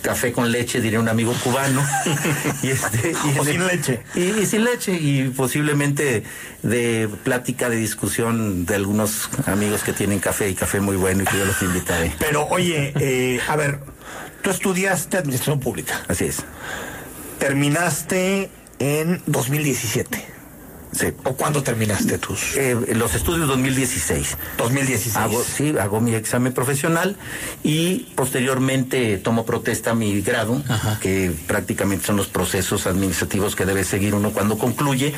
[0.03, 1.85] café con leche, diría un amigo cubano.
[2.63, 4.01] y este, y O sin leche.
[4.15, 6.25] Y, y sin leche, y posiblemente
[6.63, 11.27] de plática, de discusión de algunos amigos que tienen café y café muy bueno y
[11.27, 12.13] que yo los invitaré.
[12.19, 13.81] Pero oye, eh, a ver,
[14.43, 16.03] tú estudiaste administración pública.
[16.09, 16.45] Así es.
[17.43, 20.25] Terminaste en 2017.
[20.93, 21.07] Sí.
[21.25, 22.57] ¿O cuándo terminaste tus?
[22.57, 24.37] Eh, los estudios 2016.
[24.59, 25.17] 2016.
[25.17, 27.17] Hago, sí, hago mi examen profesional
[27.65, 30.63] y posteriormente tomo protesta a mi grado,
[31.01, 35.13] que prácticamente son los procesos administrativos que debe seguir uno cuando concluye.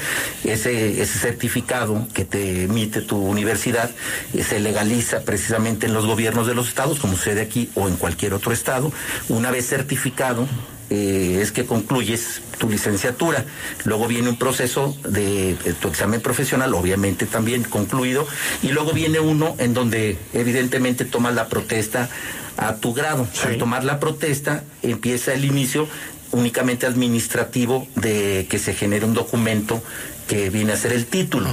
[0.45, 3.91] Ese, ese certificado que te emite tu universidad
[4.33, 7.97] eh, se legaliza precisamente en los gobiernos de los estados, como sucede aquí o en
[7.97, 8.91] cualquier otro estado.
[9.29, 10.49] Una vez certificado,
[10.91, 13.45] eh, es que concluyes tu licenciatura.
[13.85, 18.27] Luego viene un proceso de, de tu examen profesional, obviamente también concluido,
[18.63, 22.09] y luego viene uno en donde evidentemente tomas la protesta
[22.57, 23.27] a tu grado.
[23.45, 25.89] Al tomar la protesta empieza el inicio
[26.33, 29.83] únicamente administrativo de que se genere un documento
[30.29, 31.49] que viene a ser el título.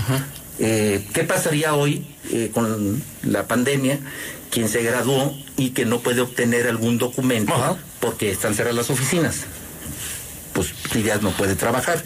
[0.60, 4.00] Eh, ¿Qué pasaría hoy eh, con la pandemia?
[4.52, 7.78] Quien se graduó y que no puede obtener algún documento Ajá.
[8.00, 9.46] porque están cerradas las oficinas.
[10.54, 12.04] Pues días no puede trabajar.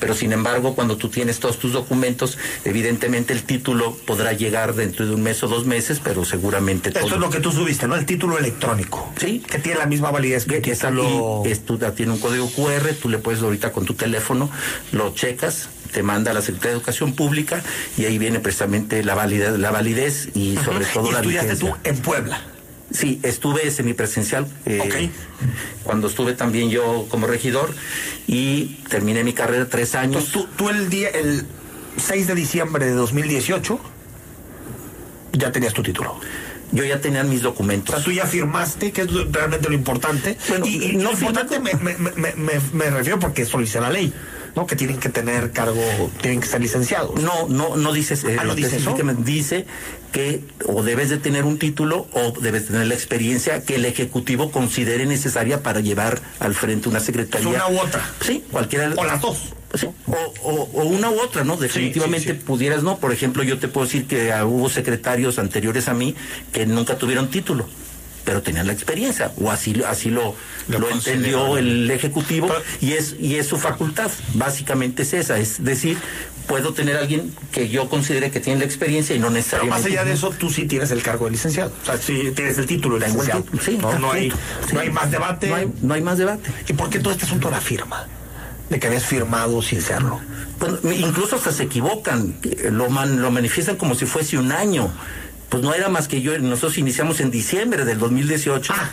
[0.00, 5.06] Pero sin embargo, cuando tú tienes todos tus documentos, evidentemente el título podrá llegar dentro
[5.06, 7.14] de un mes o dos meses, pero seguramente Esto todo.
[7.14, 7.96] es lo que tú subiste, ¿no?
[7.96, 9.10] El título electrónico.
[9.18, 9.40] Sí.
[9.40, 13.18] Que tiene la misma validez que, que está tú- tiene un código QR, tú le
[13.18, 14.50] puedes ahorita con tu teléfono,
[14.92, 17.62] lo checas, te manda a la Secretaría de Educación Pública
[17.96, 21.72] y ahí viene precisamente la validez, la validez y sobre todo Y la estudiaste tú
[21.84, 22.42] en Puebla.
[22.90, 24.94] Sí, estuve semipresencial eh, Ok.
[25.84, 27.72] cuando estuve también yo como regidor
[28.26, 30.24] y terminé mi carrera tres años.
[30.26, 31.46] Entonces tú, tú el día, el
[31.96, 33.80] 6 de diciembre de 2018,
[35.32, 36.18] ya tenías tu título.
[36.72, 37.94] Yo ya tenía mis O documentos.
[37.94, 40.36] sea, tú ya firmaste, que es realmente lo importante.
[40.48, 42.34] Bueno, y, y no lo importante me, me, me,
[42.72, 44.12] me- refiero porque eso lo dice la ley,
[44.56, 44.66] ¿no?
[44.66, 45.82] Que tienen que tener cargo,
[46.20, 47.20] tienen que ser licenciados.
[47.20, 48.94] No, no, no dice, eh, Ah, ¿no dice eso?
[49.18, 49.66] dice
[50.12, 54.52] que o debes de tener un título o debes tener la experiencia que el ejecutivo
[54.52, 57.48] considere necesaria para llevar al frente una secretaría.
[57.48, 58.08] Es una u otra.
[58.20, 58.92] Sí, cualquiera.
[58.96, 59.38] O las dos.
[59.74, 60.12] Sí, o,
[60.44, 61.56] o- o una u otra, ¿no?
[61.56, 62.44] Definitivamente sí, sí.
[62.46, 62.98] pudieras, ¿no?
[62.98, 66.14] Por ejemplo, yo te puedo decir que hubo secretarios anteriores a mí
[66.52, 67.68] que nunca tuvieron título,
[68.24, 70.34] pero tenían la experiencia, o así, así lo,
[70.68, 75.38] Lo lo entendió el Ejecutivo, Pero- y es, y es su facultad, básicamente es esa,
[75.38, 75.98] es decir,
[76.46, 79.78] puedo tener a alguien que yo considere que tiene la experiencia y no Pero necesariamente...
[79.82, 81.72] más allá de eso, tú sí tienes el cargo de licenciado.
[81.82, 83.42] O sea, sí tienes el título de licenciado.
[83.42, 84.32] título, sí, no, no hay,
[84.72, 85.48] no hay más debate.
[85.48, 86.50] No hay, no hay más debate.
[86.68, 88.06] ¿Y por qué todo este asunto la firma?
[88.68, 90.20] De que habías firmado sin serlo.
[90.58, 92.36] Bueno, incluso hasta se equivocan,
[92.70, 94.90] lo, man- lo manifiestan como si fuese un año.
[95.54, 98.90] Pues no era más que yo, nosotros iniciamos en diciembre del 2018 Ah.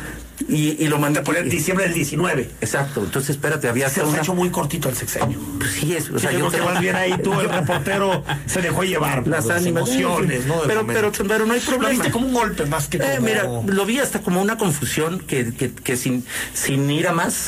[0.47, 2.49] y, y lo mandé poner diciembre del 19.
[2.61, 4.19] Exacto, entonces espérate, había Se una...
[4.19, 5.39] hecho muy cortito el sexenio.
[5.57, 8.23] Pues sí, es, o sea, Sí, yo creo que más bien ahí tú, el reportero,
[8.45, 10.61] se dejó llevar por las ánimas, emociones, ¿no?
[10.67, 11.89] pero, pero, pero no hay Lo problema.
[11.89, 13.09] viste como un golpe más que como...
[13.11, 17.11] Eh, mira, lo vi hasta como una confusión que, que, que sin, sin ir a
[17.13, 17.47] más,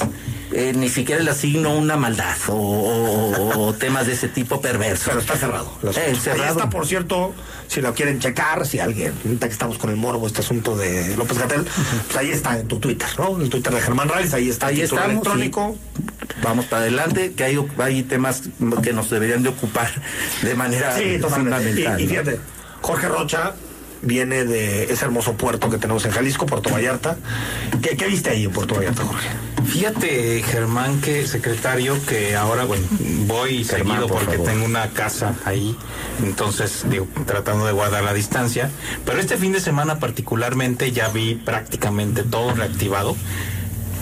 [0.54, 5.06] eh, ni siquiera le asigno una maldad o, o- o temas de ese tipo perverso.
[5.10, 5.72] Pero está cerrado.
[5.84, 6.00] Eh, asunto.
[6.08, 6.58] Ahí cerrado.
[6.58, 7.34] está, por cierto,
[7.68, 11.16] si lo quieren checar, si alguien, ahorita que estamos con el morbo, este asunto de
[11.18, 11.66] López Gatel,
[12.06, 13.36] pues ahí está en tu Twitter, ¿no?
[13.36, 15.78] En el Twitter de Germán Reyes, ahí está Ahí el estamos, electrónico.
[16.44, 18.44] Vamos para adelante, que hay, hay temas
[18.82, 19.90] que nos deberían de ocupar
[20.42, 22.00] de manera Sí, fundamental.
[22.00, 22.40] Y, y fíjate,
[22.82, 23.54] Jorge Rocha
[24.04, 27.18] viene de ese hermoso puerto que tenemos en Jalisco, Puerto Vallarta.
[27.82, 29.28] ¿Qué, qué viste ahí en Puerto Vallarta, Jorge?
[29.66, 32.86] Fíjate, Germán, que secretario, que ahora, bueno,
[33.26, 34.52] voy Germán, seguido por porque favor.
[34.52, 35.76] tengo una casa ahí,
[36.22, 38.70] entonces, digo, tratando de guardar la distancia.
[39.06, 43.16] Pero este fin de semana particularmente ya vi prácticamente todo reactivado,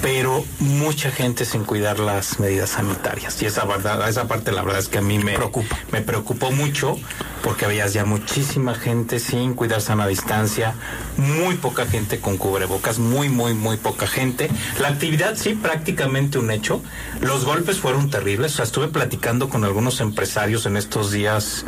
[0.01, 3.41] pero mucha gente sin cuidar las medidas sanitarias.
[3.41, 5.77] Y esa verdad, esa parte la verdad es que a mí me Preocupa.
[5.91, 6.97] Me preocupó mucho
[7.43, 10.75] porque veías ya muchísima gente sin cuidar sana distancia,
[11.17, 14.49] muy poca gente con cubrebocas, muy, muy, muy poca gente.
[14.79, 16.83] La actividad sí, prácticamente un hecho.
[17.19, 18.53] Los golpes fueron terribles.
[18.53, 21.65] O sea, estuve platicando con algunos empresarios en estos días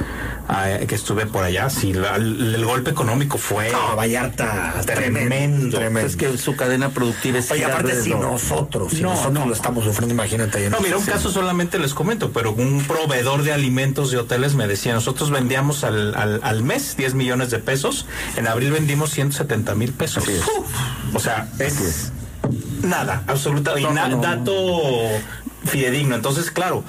[0.55, 1.69] eh, que estuve por allá.
[1.71, 5.79] Sí, la- el, el golpe económico fue No, Vallarta, tremendo.
[5.81, 7.93] Es que su cadena productiva es Oye, aparte.
[8.31, 9.45] Nosotros, si No, nosotros no.
[9.45, 10.69] lo estamos sufriendo, imagínate.
[10.69, 14.67] No, mira, un caso solamente les comento, pero un proveedor de alimentos de hoteles me
[14.67, 18.05] decía, nosotros vendíamos al, al, al mes 10 millones de pesos,
[18.37, 20.23] en abril vendimos 170 mil pesos.
[21.13, 22.11] O sea, es
[22.81, 24.55] nada, absoluta, y na- dato
[25.65, 26.15] fidedigno.
[26.15, 26.83] Entonces, claro,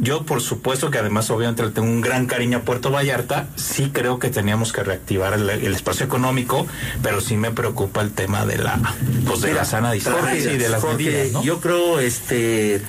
[0.00, 3.48] Yo, por supuesto que además, obviamente, le tengo un gran cariño a Puerto Vallarta.
[3.56, 6.66] Sí creo que teníamos que reactivar el, el espacio económico,
[7.02, 8.78] pero sí me preocupa el tema de la,
[9.26, 11.42] pues, de la sana distancia y de las medidas, ¿no?
[11.42, 12.80] Yo creo, este,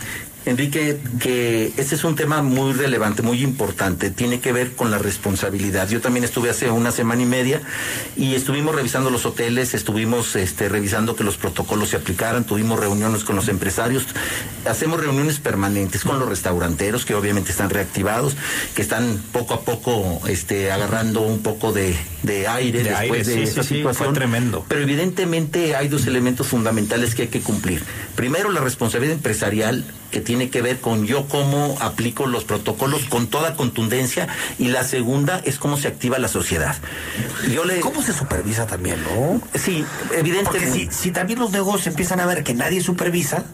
[0.49, 4.09] Enrique, que este es un tema muy relevante, muy importante.
[4.11, 5.89] Tiene que ver con la responsabilidad.
[5.89, 7.61] Yo también estuve hace una semana y media
[8.17, 13.23] y estuvimos revisando los hoteles, estuvimos este, revisando que los protocolos se aplicaran, tuvimos reuniones
[13.23, 14.05] con los empresarios,
[14.65, 18.35] hacemos reuniones permanentes con los restauranteros que obviamente están reactivados,
[18.75, 23.23] que están poco a poco este, agarrando un poco de, de aire De después aire,
[23.23, 24.09] de sí, esta sí, situación.
[24.09, 24.65] fue tremendo.
[24.67, 27.83] Pero evidentemente hay dos elementos fundamentales que hay que cumplir.
[28.15, 33.27] Primero, la responsabilidad empresarial que tiene que ver con yo cómo aplico los protocolos con
[33.27, 36.75] toda contundencia y la segunda es cómo se activa la sociedad.
[37.53, 39.41] Yo le ¿Cómo se supervisa también, no?
[39.55, 43.45] sí, Porque evidentemente si, si también los negocios empiezan a ver que nadie supervisa,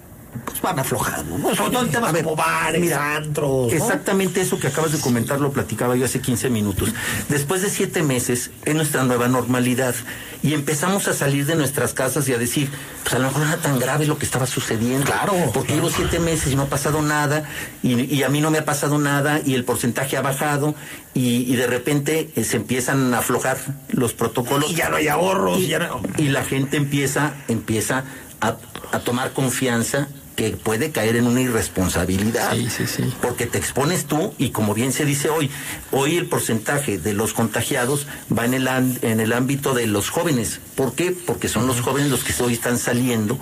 [0.45, 1.55] pues van aflojando, ¿no?
[1.55, 3.77] Sobre todo en temas A ver, como bares, mira, antros, ¿no?
[3.77, 6.89] Exactamente eso que acabas de comentar lo platicaba yo hace 15 minutos.
[7.29, 9.95] Después de siete meses es nuestra nueva normalidad
[10.43, 12.69] y empezamos a salir de nuestras casas y a decir,
[13.03, 15.05] pues a lo mejor no era tan grave lo que estaba sucediendo.
[15.05, 15.83] Claro, Porque claro.
[15.87, 17.43] llevo siete meses y no ha pasado nada
[17.81, 20.75] y, y a mí no me ha pasado nada y el porcentaje ha bajado
[21.13, 23.57] y, y de repente eh, se empiezan a aflojar
[23.89, 24.69] los protocolos.
[24.71, 28.03] Y ya no hay ahorros, Y, ya no- y la gente empieza, empieza
[28.41, 28.57] a,
[28.91, 32.53] a tomar confianza que puede caer en una irresponsabilidad.
[32.53, 33.13] Sí, sí, sí.
[33.21, 35.49] Porque te expones tú y como bien se dice hoy,
[35.91, 40.59] hoy el porcentaje de los contagiados va en el, en el ámbito de los jóvenes.
[40.75, 41.11] ¿Por qué?
[41.11, 43.39] Porque son los jóvenes los que hoy están saliendo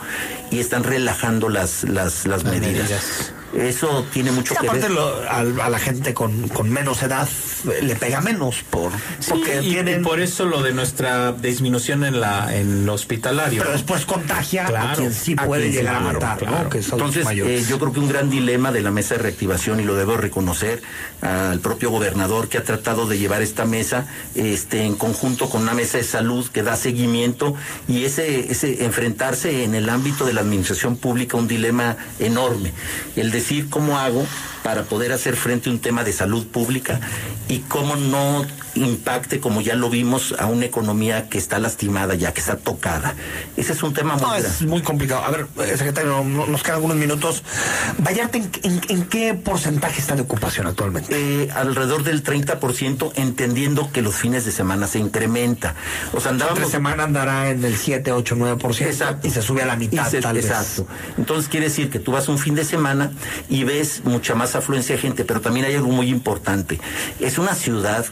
[0.51, 2.89] y están relajando las, las, las, medidas.
[2.89, 3.33] medidas.
[3.55, 4.91] Eso tiene mucho Y que aparte ver.
[4.91, 7.27] lo- al- a, la gente con, con menos edad
[7.71, 8.91] eh, le pega menos por
[9.29, 12.93] porque Sí, y- tienen y por eso lo de nuestra disminución en la en lo
[12.93, 13.59] hospitalario.
[13.59, 13.77] pero ¿no?
[13.77, 16.63] después contagia a Claro, quien sí a puede quien sí, llegar a matar, claro.
[16.63, 16.69] ¿no?
[16.69, 19.21] Que son los Entonces, eh, yo creo que un gran dilema de la mesa de
[19.21, 20.81] reactivación, y lo debo reconocer
[21.21, 25.73] al propio gobernador que ha tratado de llevar esta mesa este, en conjunto con una
[25.73, 27.55] mesa de salud que da seguimiento
[27.87, 32.73] y ese, ese enfrentarse en el ámbito de la administración pública, un dilema enorme.
[33.15, 34.25] El decir cómo hago
[34.63, 37.01] para poder hacer frente a un tema de salud pública
[37.49, 42.33] y cómo no impacte, como ya lo vimos, a una economía que está lastimada ya,
[42.33, 43.13] que está tocada.
[43.57, 45.23] Ese es un tema muy No, es muy complicado.
[45.23, 47.43] A ver, eh, secretario, no- nos quedan algunos minutos.
[47.99, 51.13] Vallarta, ¿en, en- en qué porcentaje está de ocupación actualmente?
[51.15, 55.75] Eh, alrededor del 30%, entendiendo que los fines de semana se incrementa.
[56.13, 56.71] O sea, Entre andábamos...
[56.71, 59.27] semana andará en el 7, 8, 9% Exacto.
[59.27, 60.45] y se sube a la mitad, se- tal vez.
[60.45, 60.87] exacto.
[61.17, 63.11] Entonces quiere decir que tú vas un fin de semana
[63.49, 66.79] y ves mucha más afluencia de gente, pero también hay algo muy importante.
[67.19, 68.05] Es una ciudad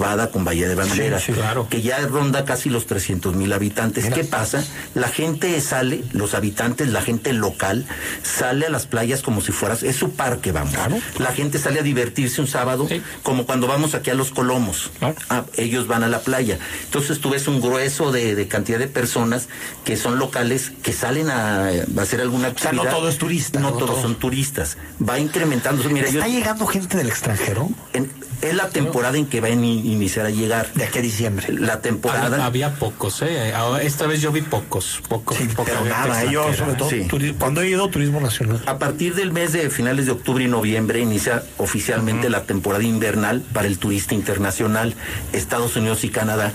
[0.00, 1.66] conurbada con Bahía de Banderas, sí, claro.
[1.68, 4.08] que ya ronda casi los 300 mil habitantes.
[4.12, 4.64] ¿Qué pasa?
[4.94, 7.86] La gente sale, los habitantes, la gente local,
[8.22, 10.72] sale a las playas como si fueras, es su parque, vamos.
[11.18, 13.02] La gente sale a divertirse un sábado, Sí.
[13.22, 14.90] como cuando vamos aquí a los Colomos.
[14.98, 15.16] Claro.
[15.28, 16.58] Ah, ellos van a la playa.
[16.84, 19.48] Entonces tú ves un grueso de, de cantidad de personas
[19.84, 22.84] que son locales, que salen a, a hacer alguna sea, actividad.
[22.84, 24.02] no todo es turista, No, no todos todo.
[24.02, 24.78] son turistas.
[25.06, 25.84] Va incrementando.
[25.90, 27.68] Mira, yo, ¿Está llegando gente del extranjero?
[27.92, 28.10] en-
[28.40, 30.72] es la temporada en que va ini- iniciar a llegar.
[30.74, 31.46] De aquí a diciembre.
[31.52, 32.26] La temporada.
[32.44, 33.52] Había, había pocos, ¿eh?
[33.54, 35.36] Ahora, Esta vez yo vi pocos, pocos.
[35.36, 37.06] Sí, poca pero nada, yo sobre todo, Sí.
[37.38, 38.62] cuando he ido turismo nacional.
[38.66, 43.42] A partir del mes de finales de octubre y noviembre inicia oficialmente la temporada invernal
[43.52, 44.94] para el turista internacional,
[45.32, 46.52] Estados Unidos y Canadá.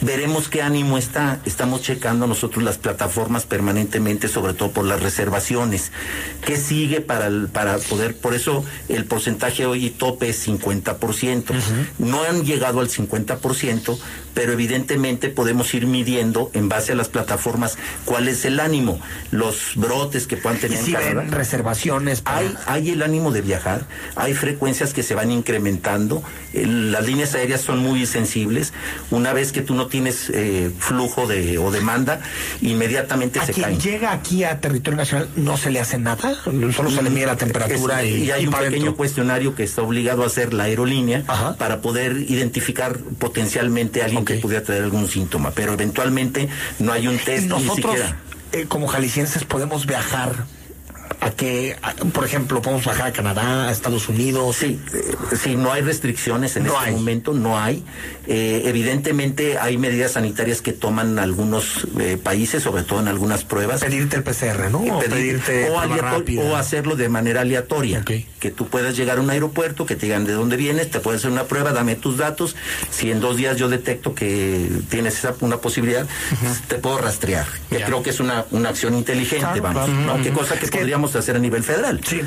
[0.00, 1.40] Veremos qué ánimo está.
[1.44, 5.92] Estamos checando nosotros las plataformas permanentemente, sobre todo por las reservaciones.
[6.44, 8.16] ¿Qué sigue para, el- para poder?
[8.16, 11.54] Por eso el porcentaje hoy tope es 50%.
[11.98, 13.98] No han llegado al 50%,
[14.34, 19.72] pero evidentemente podemos ir midiendo en base a las plataformas cuál es el ánimo, los
[19.74, 23.40] brotes que puedan Y tener en si ven reservaciones para- Hay, hay el ánimo de
[23.42, 23.86] viajar,
[24.16, 28.72] hay frecuencias que se van incrementando, el- las líneas aéreas son muy sensibles,
[29.10, 32.20] una vez que tú no tienes eh, flujo de, o demanda,
[32.60, 33.80] inmediatamente a se quien caen.
[33.80, 36.34] llega aquí a territorio nacional no se le hace nada,
[36.74, 39.82] solo se le mide la temperatura Es- y, hay y un pequeño cuestionario que está
[39.82, 41.56] obligado a hacer la aerolínea Ajá.
[41.56, 42.67] para poder identificar
[43.18, 47.48] potencialmente a alguien que pudiera traer algún síntoma, pero eventualmente no hay un test ni
[47.48, 48.20] nosotros, siquiera.
[48.52, 50.46] eh, como jaliscienses, podemos viajar
[51.20, 54.56] a que, a- por ejemplo, podemos viajar a Canadá, a Estados Unidos.
[54.56, 56.94] Sí, eh, sí, no hay restricciones en No este hay.
[56.94, 57.84] momento, no hay.
[58.26, 63.80] Eh, evidentemente hay medidas sanitarias que toman algunos eh, países, sobre todo en algunas pruebas.
[63.80, 64.78] Pedirte el PCR, ¿no?
[64.78, 68.04] O Pedir- pedirte o, aleator- o hacerlo de manera aleatoria.
[68.04, 71.20] Que tú puedas llegar a un aeropuerto, que te digan de dónde vienes, te puedes
[71.22, 72.54] hacer una prueba, dame tus datos.
[72.90, 76.06] Si en dos días yo detecto que tienes esa, una posibilidad,
[76.68, 77.46] te puedo rastrear.
[77.70, 79.84] Que creo que es una, una acción inteligente, Claro, vamos.
[79.90, 80.16] claro.
[80.18, 80.22] ¿no?
[80.22, 82.00] Qué cosa que Es que podríamos hacer a nivel federal.
[82.04, 82.20] Sí.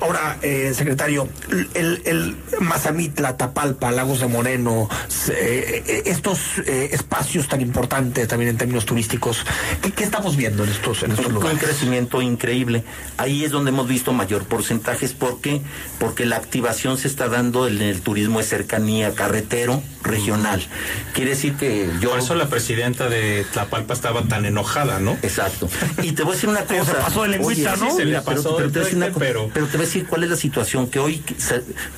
[0.00, 1.28] Ahora, eh, secretario,
[1.74, 4.88] el, el Mazamitla, Tapalpa, Lagos de Moreno,
[5.30, 9.44] eh, eh, estos eh, espacios tan importantes también en términos turísticos,
[9.80, 11.60] ¿qué, qué estamos viendo en estos, en estos un, un lugares?
[11.62, 12.82] crecimiento increíble.
[13.16, 15.12] Ahí es donde hemos visto mayor porcentajes.
[15.12, 15.60] ¿Por qué?
[15.98, 20.66] Porque la activación se está dando en el turismo de cercanía, carretero, regional.
[21.14, 22.10] Quiere decir que yo...
[22.10, 25.16] Por eso la presidenta de Tlapalpa estaba tan enojada, ¿no?
[25.22, 25.68] Exacto.
[26.02, 26.84] Y te voy a decir una cosa.
[26.84, 27.96] se pasó de lengüita, Oye, ¿no?
[27.96, 29.86] Sí, pero, pero te voy a decir una tueste, co- pero- pero te voy a
[29.86, 31.22] decir cuál es la situación que hoy,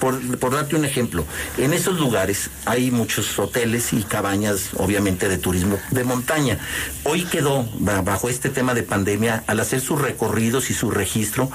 [0.00, 1.24] por, por darte un ejemplo,
[1.56, 6.58] en esos lugares hay muchos hoteles y cabañas, obviamente, de turismo de montaña.
[7.04, 11.50] Hoy quedó, ba- bajo este tema de pandemia, al hacer sus recorridos y su registro,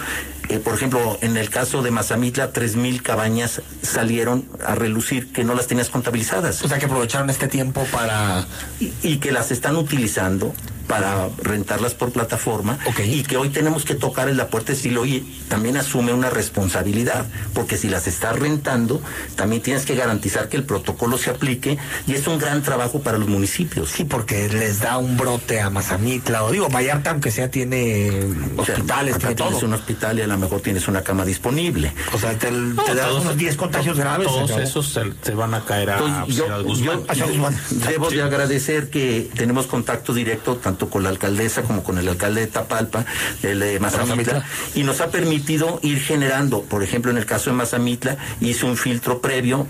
[0.49, 5.43] eh, por ejemplo, en el caso de Mazamitla, tres mil cabañas salieron a relucir que
[5.45, 8.45] no las tenías contabilizadas O sea, que aprovecharon este tiempo para...
[8.80, 10.54] y, y que las están utilizando
[10.88, 15.00] para rentarlas por plataforma y que hoy tenemos que tocar en la puerta y decirle,
[15.00, 19.02] oye, también asume una responsabilidad, porque si las estás rentando,
[19.36, 23.17] también tienes que garantizar que el protocolo se aplique y es un gran trabajo para
[23.17, 23.89] los municipios.
[23.89, 28.10] Sí, porque les da un brote a Mazamitla, o digo, Vallarta, aunque sea, tiene
[28.58, 29.48] O sea, hospitales, tiene todo.
[29.50, 31.91] tienes un hospital y a lo mejor tienes una cama disponible.
[32.13, 34.28] O sea, te, No, te das todos- unos 10 contagios graves.
[34.28, 36.98] Todos esos se, se van a caer a Entonces, Ciudad Guzmán.
[37.00, 37.58] yo- Hacia Guzmán.
[37.88, 42.41] Debo de agradecer que tenemos contacto directo tanto con la alcaldesa como con el alcalde
[42.41, 43.05] de Tapalpa,
[43.41, 44.43] el de Mazamitla,
[44.75, 48.77] y nos ha permitido ir generando, por ejemplo, en el caso de Mazamitla, hizo un
[48.77, 49.67] filtro previo.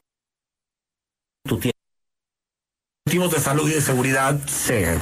[1.47, 1.73] Tú tienes-
[3.05, 4.93] motivos de salud y de seguridad se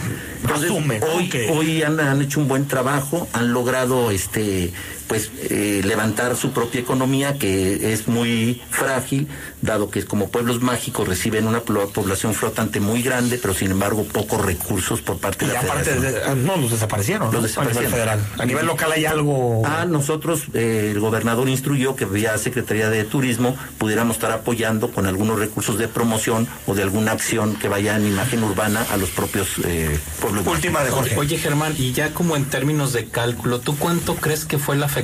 [0.42, 1.00] Entonces, asumen.
[1.00, 1.06] ¿no?
[1.08, 4.74] hoy, hoy han, han hecho un buen trabajo, han logrado este
[5.12, 9.28] pues eh, levantar su propia economía que es muy frágil,
[9.62, 14.40] dado que como pueblos mágicos reciben una población flotante muy grande, pero sin embargo pocos
[14.46, 16.14] recursos por parte y de la aparte, federación.
[16.14, 17.26] de- ah, no, los desaparecieron.
[17.26, 17.42] Los ¿no?
[17.42, 17.84] desaparecieron.
[17.84, 18.20] A nivel federal.
[18.40, 19.64] A nivel local hay algo.
[19.66, 25.08] Ah, nosotros, eh, el gobernador instruyó que vía Secretaría de Turismo pudiéramos estar apoyando con
[25.08, 29.10] algunos recursos de promoción o de alguna acción que vaya en imagen urbana a los
[29.10, 30.48] propios eh, pueblos.
[30.48, 31.18] Última de Jorge.
[31.18, 34.86] Oye, Germán, y ya como en términos de cálculo, ¿tú cuánto crees que fue la
[34.86, 35.01] afectación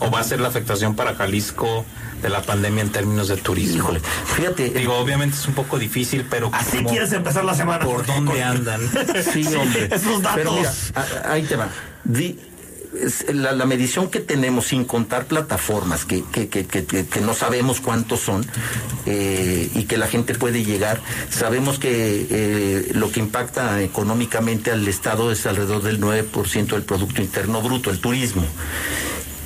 [0.00, 1.84] o va a ser la afectación para Jalisco
[2.22, 3.76] de la pandemia en términos de turismo?
[3.78, 4.00] Híjole,
[4.36, 7.84] fíjate, Digo, obviamente es un poco difícil, pero Así como- quieres empezar la semana.
[7.84, 8.80] ¿por dónde con- andan?
[9.32, 9.88] Sí, hombre.
[9.92, 10.34] Esos datos.
[10.36, 10.72] Pero mira,
[11.26, 11.68] ahí te va.
[12.04, 12.38] Di-
[13.32, 18.44] la, la medición que tenemos sin contar plataformas que- que no sabemos cuántos son
[19.06, 24.86] eh, y que la gente puede llegar, sabemos que eh, lo que impacta económicamente al
[24.88, 28.44] Estado es alrededor del 9% del Producto Interno Bruto, el turismo.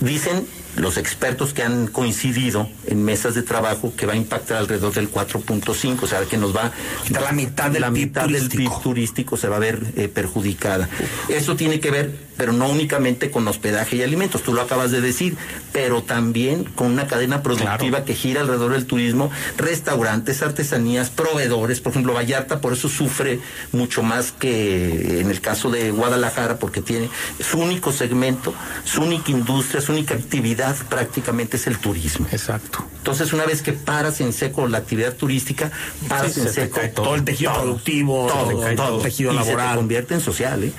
[0.00, 4.92] Dicen los expertos que han coincidido en mesas de trabajo que va a impactar alrededor
[4.92, 6.72] del 4.5, o sea, que nos va
[7.08, 8.74] De la mitad del la PIB mitad del turístico.
[8.74, 10.88] PIB turístico se va a ver eh, perjudicada.
[11.28, 15.00] Eso tiene que ver, pero no únicamente con hospedaje y alimentos, tú lo acabas de
[15.00, 15.36] decir,
[15.72, 21.92] pero también con una cadena productiva que gira alrededor del turismo, restaurantes, artesanías, proveedores, por
[21.92, 23.40] ejemplo, Vallarta por eso sufre
[23.72, 27.08] mucho más que en el caso de Guadalajara, porque tiene
[27.40, 32.26] su único segmento, su única industria, su única actividad prácticamente es el turismo.
[32.30, 32.84] Exacto.
[32.98, 35.70] Entonces, una vez que paras en seco la actividad turística,
[36.08, 39.32] paras Sí, en se seco todo el tejido productivo, todo, todo, todo, todo el tejido
[39.32, 39.76] y se te laboral.
[39.76, 40.72] convierte en social, ¿eh?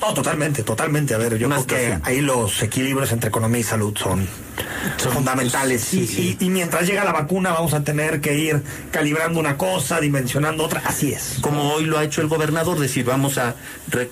[0.00, 1.14] No, totalmente, totalmente.
[1.14, 4.28] A ver, yo creo que ahí los equilibrios entre economía y salud son,
[5.12, 5.82] fundamentales.
[5.82, 6.36] sí, y, sí.
[6.40, 10.64] y- y mientras llega la vacuna vamos a tener que ir calibrando una cosa, dimensionando
[10.64, 10.82] otra.
[10.84, 11.38] Así es.
[11.40, 13.54] Como hoy lo ha hecho el gobernador, decir, vamos a
[13.88, 14.10] re-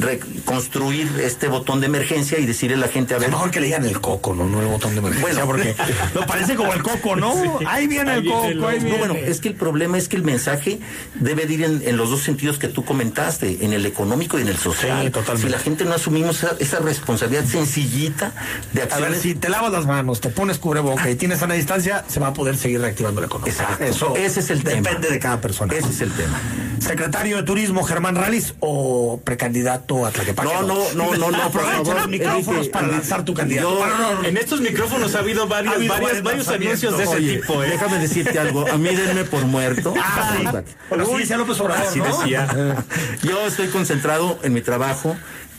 [0.00, 3.60] reconstruir este botón de emergencia y decirle a la gente, a Es ver, mejor que
[3.60, 4.44] le digan el coco, ¿no?
[4.46, 5.46] No el botón de emergencia, Bueno.
[5.46, 5.74] porque
[6.14, 7.34] lo parece como el coco, ¿no?
[7.66, 8.68] ahí viene ahí el viene coco, el ahí lobo.
[8.84, 8.90] viene.
[8.90, 10.78] No, bueno, es que el problema es que el mensaje
[11.14, 14.42] debe de ir en, en los dos sentidos que tú comentaste, en el económico y
[14.42, 15.04] en el social.
[15.04, 15.46] Sí, totalmente.
[15.48, 18.32] Si la gente no asumimos esa, esa responsabilidad sencillita
[18.72, 21.54] de A ver, acciones si te lavas las manos, te pones cubreboca y tienes sana
[21.54, 23.52] distancia, se va a poder seguir reactivando la economía.
[23.52, 23.84] Exacto.
[23.84, 25.06] Eso Ese es el depende tema.
[25.12, 25.74] de cada persona.
[25.74, 26.40] Ese es el tema.
[26.80, 30.48] Secretario de Turismo Germán Ralis o precandidato a Tlaquepaque.
[30.48, 33.78] No, no, no, no, no, por Aprovecha favor, los micrófonos para lanzar tu candidato.
[33.78, 37.04] yo- No, no, no, En estos micrófonos ha habido varios, Ha habido varios, anuncios de
[37.04, 37.70] ese Oye, tipo, ¿eh?
[37.70, 38.66] déjame decirte algo.
[38.70, 39.94] A mí denme por muerto.
[40.00, 40.46] Ah, sí.
[40.90, 42.04] Pero sí decía López Obrador, Así ¿no?
[42.18, 42.76] decía.
[43.22, 45.16] Yo estoy concentrado en mi trabajo.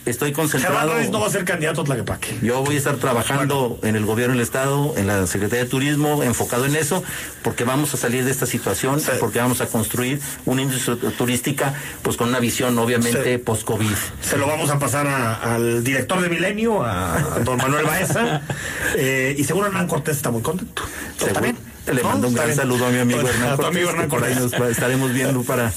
[0.09, 0.93] Estoy Germán concentrado.
[0.93, 2.39] Ralis no va a ser candidato a Tlaquepaque.
[2.41, 6.23] Yo voy a estar trabajando en el gobierno del Estado, en la Secretaría de Turismo,
[6.23, 7.03] enfocado en eso,
[7.43, 9.11] porque vamos a salir de esta situación, Sí.
[9.19, 13.37] porque vamos a construir una industria turística, pues con una visión, obviamente, Sí.
[13.37, 13.93] post-COVID.
[14.21, 18.41] Se lo vamos a pasar a- al director de Milenio, a don Manuel Baeza.
[18.95, 20.81] Eh, y seguro Hernán Cortés está muy contento.
[21.25, 21.55] ¿Está bien?
[21.85, 22.09] Le ¿No?
[22.09, 22.57] mando un gran bien.
[22.57, 24.59] saludo a mi amigo Hernán a tu Cortés, amigo Hernán por ahí Cortés.
[24.59, 25.71] nos estaremos viendo para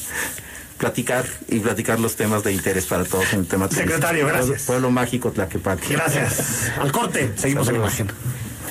[0.83, 3.69] platicar y platicar los temas de interés para todos en el tema.
[3.69, 4.63] Secretario, gracias.
[4.63, 5.95] Pueblo, mágico Tlaquepaque.
[5.95, 6.73] Gracias.
[6.77, 8.09] Al corte, seguimos en imagen.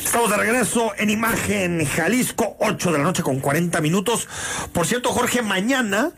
[0.04, 4.28] Estamos de regreso en imagen Jalisco, 8 de la noche con 40 minutos.
[4.74, 6.12] Por cierto, Jorge, mañana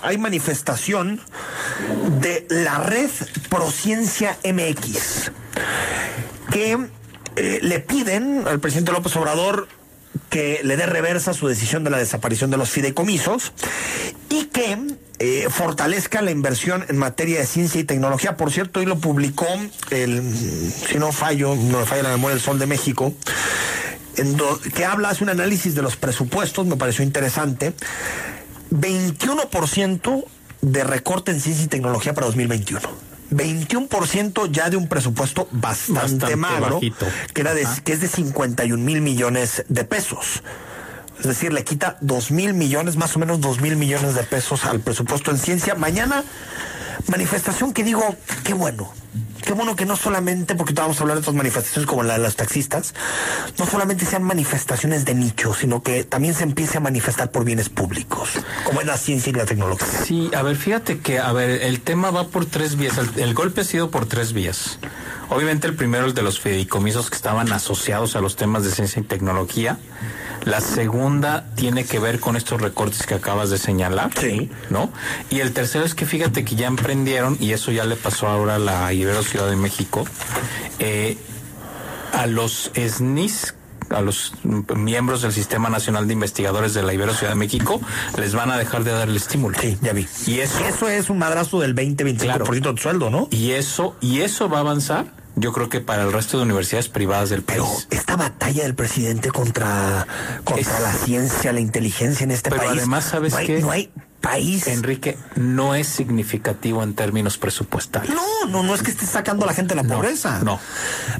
[0.00, 1.20] hay manifestación
[2.22, 3.10] de la red
[3.50, 5.32] Prociencia MX
[6.50, 6.78] que
[7.36, 9.68] eh, le piden al presidente López Obrador
[10.30, 13.52] que le dé reversa su decisión de la desaparición de los fideicomisos
[14.28, 14.78] y que
[15.18, 18.36] eh, fortalezca la inversión en materia de ciencia y tecnología.
[18.36, 19.46] Por cierto, hoy lo publicó
[19.90, 23.14] el, si no fallo, no me falla la memoria, el Sol de México,
[24.16, 27.72] en do- que habla, hace un análisis de los presupuestos, me pareció interesante.
[28.70, 30.24] 21%
[30.62, 32.80] de recorte en ciencia y tecnología para 2021.
[33.30, 37.06] 21% ya de un presupuesto bastante, Bastante magro, bajito.
[37.34, 37.80] que, era de, Ajá.
[37.82, 40.42] que es de 51 mil millones de pesos.
[41.18, 44.64] Es decir, le quita 2 mil millones, más o menos 2 mil millones de pesos
[44.66, 45.74] al presupuesto en ciencia.
[45.74, 46.22] Mañana,
[47.08, 48.14] manifestación que digo,
[48.44, 48.92] qué bueno.
[49.42, 52.20] Qué bueno que no solamente, porque vamos a hablar de otras manifestaciones como la de
[52.20, 52.94] los taxistas,
[53.58, 57.68] no solamente sean manifestaciones de nicho, sino que también se empiece a manifestar por bienes
[57.68, 58.30] públicos,
[58.64, 59.86] como es la ciencia y la tecnología.
[60.04, 62.98] Sí, a ver, fíjate que, a ver, el tema va por tres vías.
[62.98, 64.78] El, el golpe ha sido por tres vías.
[65.28, 69.00] Obviamente el primero, el de los fideicomisos que estaban asociados a los temas de ciencia
[69.00, 69.78] y tecnología.
[70.44, 74.12] La segunda tiene que ver con estos recortes que acabas de señalar.
[74.16, 74.48] Sí.
[74.70, 74.92] ¿No?
[75.28, 78.54] Y el tercero es que fíjate que ya emprendieron, y eso ya le pasó ahora
[78.54, 80.04] a la Ibero Ciudad de México,
[80.78, 81.16] eh,
[82.12, 83.54] a los SNIS,
[83.90, 87.80] a los miembros del Sistema Nacional de Investigadores de la Ibero Ciudad de México,
[88.18, 89.56] les van a dejar de dar el estímulo.
[89.60, 90.08] Sí, ya vi.
[90.26, 92.72] Y eso, Eso es un madrazo del 20-25% Claro.
[92.72, 93.28] de sueldo, ¿no?
[93.30, 95.06] y eso, y eso va a avanzar,
[95.36, 97.86] yo creo que para el resto de universidades privadas del Pero país.
[97.90, 100.06] esta batalla del presidente contra,
[100.44, 102.78] contra Es- la ciencia, la inteligencia en este Pero país.
[102.78, 103.60] además, ¿sabes no hay, qué?
[103.60, 103.90] No hay
[104.26, 104.66] país.
[104.66, 108.10] Enrique, no es significativo en términos presupuestales.
[108.10, 110.40] No, no, no es que esté sacando a la gente de la pobreza.
[110.42, 110.58] no.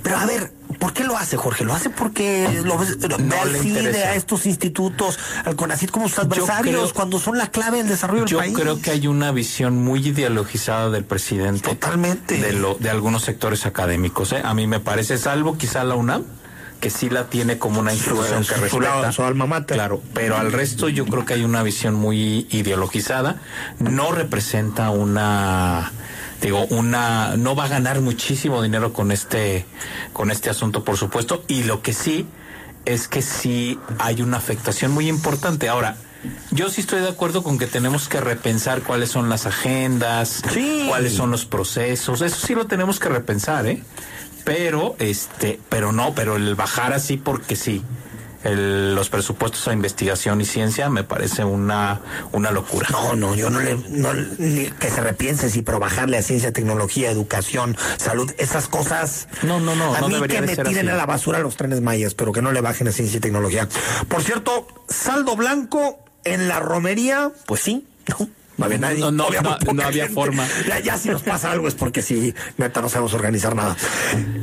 [0.03, 1.65] Pero a ver, ¿por qué lo hace, Jorge?
[1.65, 6.81] Lo hace porque lo ves, ve CIDE, a estos institutos, al CONACYT como sus adversarios,
[6.83, 8.55] creo- cuando son la clave del desarrollo del Yo país.
[8.59, 11.69] creo que hay una visión muy ideologizada del presidente.
[11.69, 12.39] Totalmente.
[12.39, 14.33] De, lo, de algunos sectores académicos.
[14.33, 14.43] ¿eh?
[14.45, 16.25] A mí me parece, salvo quizá la UNAM,
[16.81, 19.13] que sí la tiene como una institución que respeta.
[19.13, 19.77] su alma mater.
[19.77, 23.37] Claro, pero al resto yo creo que hay una visión muy ideologizada.
[23.79, 25.93] No representa una
[26.41, 29.65] digo una no va a ganar muchísimo dinero con este
[30.13, 32.27] con este asunto por supuesto y lo que sí
[32.85, 35.97] es que sí hay una afectación muy importante ahora
[36.51, 40.85] yo sí estoy de acuerdo con que tenemos que repensar cuáles son las agendas, Sí.
[40.89, 43.83] cuáles son los procesos, eso sí lo tenemos que repensar, ¿eh?
[44.47, 47.83] Pero, este, pero no, pero el bajar así porque sí,
[48.45, 52.87] el- los presupuestos a investigación y ciencia me parece una, una locura.
[52.93, 53.75] No, no, yo no le.
[53.89, 59.27] No, ni que se repiense, sí, pero bajarle a ciencia, tecnología, educación, salud, esas cosas.
[59.43, 60.89] No, no, no, A no mí que me tiren así.
[60.91, 63.69] a la basura los trenes mayas, pero que no le bajen a ciencia y tecnología.
[64.07, 68.29] Por cierto, saldo blanco en la romería, pues sí, no.
[68.57, 69.01] No había nadie.
[69.01, 70.47] no, no, Había no, no forma.
[70.67, 73.77] Ya, ya si nos pasa algo es porque sí, neta, no sabemos organizar nada.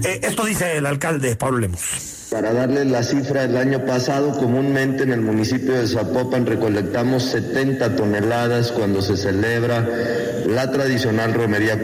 [0.03, 2.27] Eh, esto dice el alcalde Pablo Lemos.
[2.31, 7.95] Para darles la cifra, el año pasado comúnmente en el municipio de Zapopan recolectamos 70
[7.95, 9.87] toneladas cuando se celebra
[10.47, 11.79] la tradicional romería.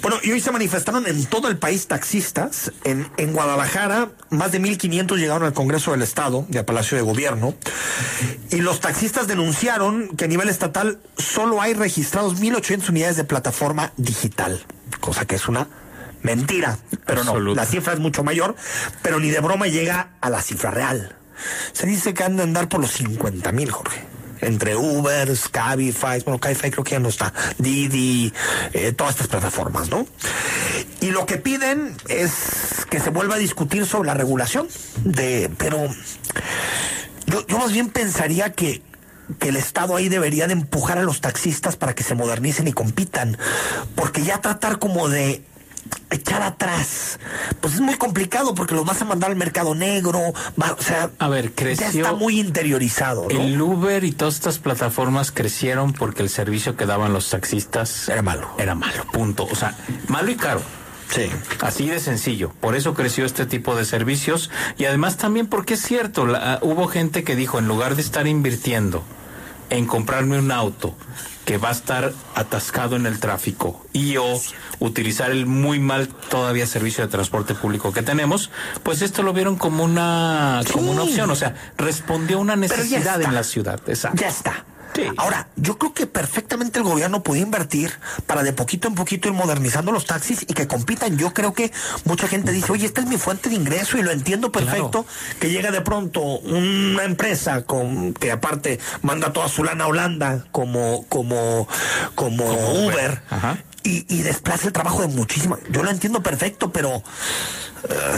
[0.00, 2.72] Bueno, y hoy se manifestaron en todo el país taxistas.
[2.84, 7.02] En, en Guadalajara, más de 1.500 llegaron al Congreso del Estado y al Palacio de
[7.02, 7.54] Gobierno.
[8.50, 13.92] Y los taxistas denunciaron que a nivel estatal solo hay registrados 1.800 unidades de plataforma
[13.96, 14.64] digital,
[15.00, 15.68] cosa que es una
[16.22, 16.78] mentira.
[17.06, 18.54] Pero no, la cifra es mucho mayor,
[19.02, 21.16] pero ni de broma llega a la cifra real.
[21.72, 24.17] Se dice que han de andar por los 50 mil, Jorge.
[24.40, 28.32] Entre Uber, Cabify, bueno, Cabify creo que ya no está, Didi,
[28.72, 30.06] eh, todas estas plataformas, ¿no?
[31.00, 34.68] Y lo que piden es que se vuelva a discutir sobre la regulación
[35.04, 35.88] de, pero
[37.26, 38.82] yo, yo más bien pensaría que,
[39.38, 42.72] que el Estado ahí debería de empujar a los taxistas para que se modernicen y
[42.72, 43.38] compitan,
[43.94, 45.42] porque ya tratar como de
[46.10, 47.18] echar atrás,
[47.60, 50.20] pues es muy complicado porque los vas a mandar al mercado negro,
[50.60, 53.40] va- o sea, A ver, ya creció- está muy interiorizado, ¿no?
[53.40, 58.22] El Uber y todas estas plataformas crecieron porque el servicio que daban los taxistas Era
[58.22, 58.48] malo.
[58.58, 59.46] Era malo, punto.
[59.50, 59.76] O sea,
[60.08, 60.60] malo y caro.
[61.10, 61.30] Sí.
[61.60, 62.52] Así de sencillo.
[62.60, 66.58] Por eso creció este tipo de servicios y además también porque es cierto, la- ah,
[66.62, 69.02] hubo gente que dijo, en lugar de estar invirtiendo
[69.70, 70.94] en comprarme un auto
[71.44, 74.38] que va a estar atascado en el tráfico y o
[74.80, 78.50] utilizar el muy mal todavía servicio de transporte público que tenemos,
[78.82, 83.22] pues esto lo vieron como una como una opción, o sea, respondió a una necesidad
[83.22, 83.80] en la ciudad.
[83.86, 84.20] Exacto.
[84.20, 84.64] Ya está.
[85.16, 87.92] Ahora, yo creo que perfectamente el gobierno puede invertir
[88.26, 91.16] para de poquito en poquito ir modernizando los taxis y que compitan.
[91.16, 91.72] Yo creo que
[92.04, 95.06] mucha gente dice, oye, esta es mi fuente de ingreso y lo entiendo perfecto,
[95.40, 100.46] que llega de pronto una empresa con que aparte manda toda su lana a Holanda
[100.52, 101.68] como, como,
[102.14, 102.44] como,
[102.84, 103.22] Uber,
[103.82, 105.58] y, y desplaza el trabajo de muchísima.
[105.70, 107.02] Yo lo entiendo perfecto, pero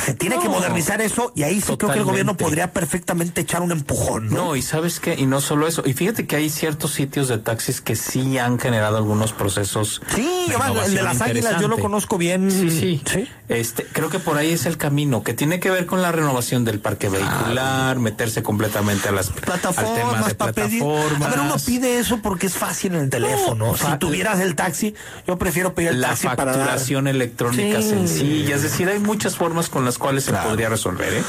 [0.04, 3.62] se tiene que modernizar eso y ahí sí creo que el gobierno podría perfectamente echar
[3.62, 4.28] un empujón.
[4.30, 4.56] ¿no?
[4.56, 7.80] y sabes qué, y no solo eso, y fíjate que hay ciertos sitios de taxis
[7.80, 10.00] que sí han generado algunos procesos.
[10.14, 10.46] Sí,
[10.84, 12.50] el de las águilas yo lo conozco bien.
[12.50, 16.02] Sí, sí, Este, creo que por ahí es el camino, que tiene que ver con
[16.02, 21.28] la renovación del parque vehicular, meterse completamente a las plataformas, de plataformas.
[21.28, 23.76] a ver, uno pide eso porque es fácil en el teléfono.
[23.76, 24.94] si tuvieras el taxi,
[25.26, 29.49] yo prefiero pedir el taxi para La facturación electrónica sencilla, es decir, hay muchas formas
[29.68, 31.12] con las cuales se podría resolver.
[31.12, 31.22] ¿eh?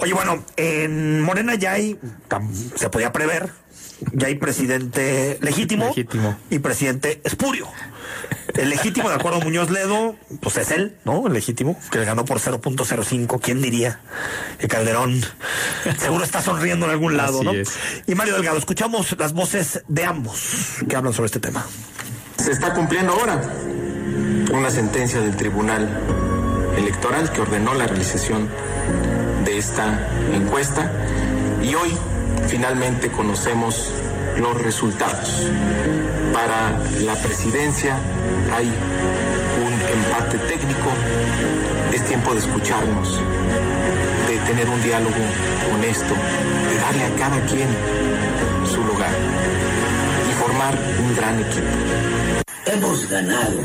[0.00, 1.98] Oye, bueno, en Morena ya hay,
[2.74, 3.50] se podía prever,
[4.12, 5.94] ya hay presidente legítimo,
[6.50, 7.68] y presidente espurio.
[8.54, 11.26] El legítimo, de acuerdo a Muñoz Ledo, pues es él, ¿no?
[11.26, 13.40] El legítimo, que le ganó por 0.05.
[13.40, 14.00] ¿Quién diría?
[14.58, 15.20] Que Calderón
[15.98, 17.52] seguro está sonriendo en algún lado, ¿no?
[18.06, 21.66] Y Mario Delgado, escuchamos las voces de ambos que hablan sobre este tema.
[22.42, 23.42] Se está cumpliendo ahora
[24.52, 26.35] una sentencia del tribunal
[26.76, 28.48] electoral que ordenó la realización
[29.44, 30.90] de esta encuesta
[31.62, 31.96] y hoy
[32.48, 33.92] finalmente conocemos
[34.38, 35.48] los resultados.
[36.32, 37.96] Para la presidencia
[38.54, 40.90] hay un empate técnico,
[41.92, 43.20] es tiempo de escucharnos,
[44.28, 45.14] de tener un diálogo
[45.74, 47.68] honesto, de darle a cada quien
[48.66, 49.10] su lugar
[50.28, 51.66] y formar un gran equipo.
[52.66, 53.60] Hemos ganado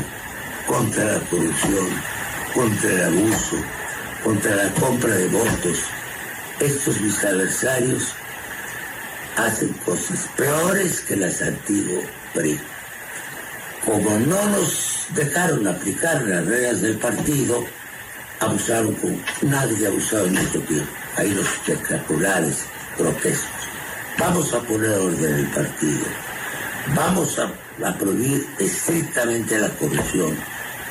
[0.66, 1.88] contra la corrupción
[2.54, 3.56] contra el abuso,
[4.22, 5.78] contra la compra de votos.
[6.60, 8.14] Estos mis adversarios
[9.36, 12.60] hacen cosas peores que las antiguas PRI.
[13.84, 17.64] Como no nos dejaron aplicar las reglas del partido,
[18.40, 20.92] abusaron con nadie ha abusado en mucho tiempo.
[21.16, 22.64] Hay los espectaculares,
[22.98, 23.48] grotescos.
[24.18, 26.06] Vamos a poner orden en el partido.
[26.94, 30.36] Vamos a prohibir estrictamente la corrupción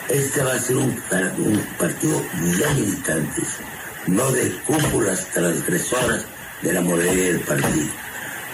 [0.09, 1.01] este va a ser un,
[1.77, 3.47] partido de militantes,
[4.07, 6.25] no de cúpulas transgresoras
[6.61, 7.87] de la moralidad del partido.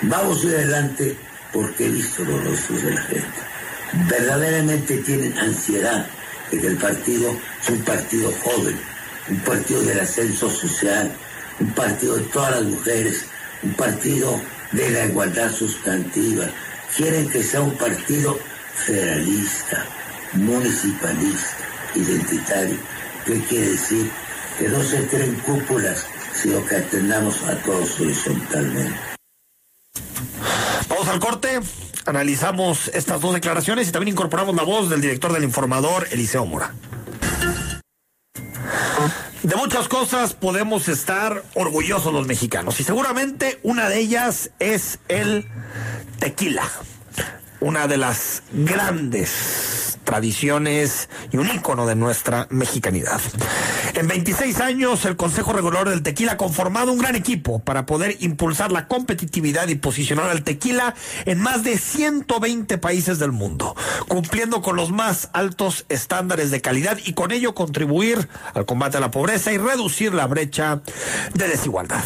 [0.03, 1.17] Vamos adelante
[1.51, 3.39] porque he visto los rostros de la gente.
[4.09, 6.05] Verdaderamente tienen ansiedad
[6.51, 8.77] de que el partido es un partido joven,
[9.29, 11.11] un partido del ascenso social,
[11.59, 13.25] un partido de todas las mujeres,
[13.63, 14.39] un partido
[14.71, 16.45] de la igualdad sustantiva.
[16.95, 18.37] Quieren que sea un partido
[18.85, 19.85] federalista,
[20.33, 21.57] municipalista,
[21.95, 22.77] identitario.
[23.25, 24.09] ¿Qué quiere decir?
[24.57, 28.97] Que no se creen cúpulas, sino que atendamos a todos horizontalmente.
[30.89, 31.59] Vamos al corte,
[32.05, 36.73] analizamos estas dos declaraciones y también incorporamos la voz del director del informador, Eliseo Mora.
[39.43, 45.47] De muchas cosas podemos estar orgullosos los mexicanos y seguramente una de ellas es el
[46.19, 46.69] tequila,
[47.59, 53.19] una de las grandes tradiciones y un ícono de nuestra mexicanidad.
[53.93, 58.15] En 26 años, el Consejo Regulador del Tequila ha conformado un gran equipo para poder
[58.19, 60.95] impulsar la competitividad y posicionar al tequila
[61.25, 63.75] en más de 120 países del mundo,
[64.07, 69.01] cumpliendo con los más altos estándares de calidad y con ello contribuir al combate a
[69.01, 70.81] la pobreza y reducir la brecha
[71.33, 72.03] de desigualdad.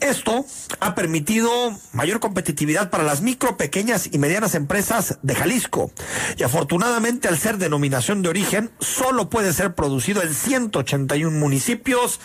[0.00, 0.44] Esto
[0.80, 1.50] ha permitido
[1.92, 5.90] mayor competitividad para las micro, pequeñas y medianas empresas de Jalisco
[6.36, 12.20] y afortunadamente al ser denominación de origen, solo puede ser producido en 181 municipios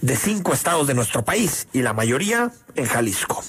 [0.00, 3.44] de cinco estados de nuestro país y la mayoría en Jalisco.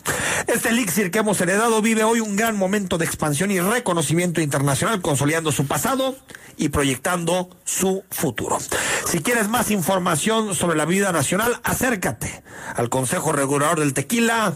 [0.46, 5.02] Este elixir que hemos heredado vive hoy un gran momento de expansión y reconocimiento internacional,
[5.02, 6.16] consolidando su pasado
[6.56, 8.60] y proyectando su futuro.
[9.08, 12.44] Si quieres más información sobre la vida nacional, acércate
[12.76, 14.54] al Consejo Regulador del Tequila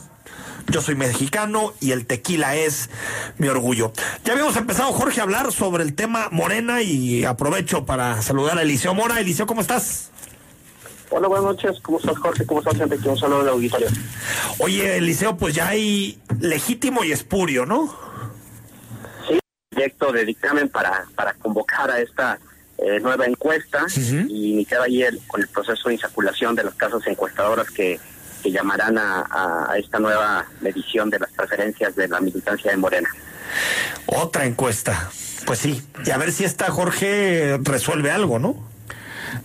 [0.68, 2.90] yo soy mexicano y el tequila es
[3.38, 3.92] mi orgullo.
[4.24, 8.62] Ya habíamos empezado, Jorge, a hablar sobre el tema Morena y aprovecho para saludar a
[8.62, 9.20] Eliseo Mora.
[9.20, 10.12] Eliseo, ¿cómo estás?
[11.10, 11.80] Hola, buenas noches.
[11.82, 12.46] ¿Cómo estás, Jorge?
[12.46, 13.08] ¿Cómo estás, Enrique?
[13.08, 13.88] Un saludo la auditorio.
[14.58, 17.96] Oye, Eliseo, pues ya hay legítimo y espurio, ¿no?
[19.28, 19.38] Sí,
[19.70, 22.40] proyecto de dictamen para, para convocar a esta
[22.80, 27.06] eh, nueva encuesta y iniciar ahí el, con el proceso de insaculación de las casas
[27.06, 28.00] encuestadoras que
[28.44, 33.10] que llamarán a, esta nueva medición de las preferencias de la militancia de Morena.
[34.06, 35.10] Otra encuesta.
[35.46, 38.73] Pues sí, y a ver si esta Jorge resuelve algo, ¿no?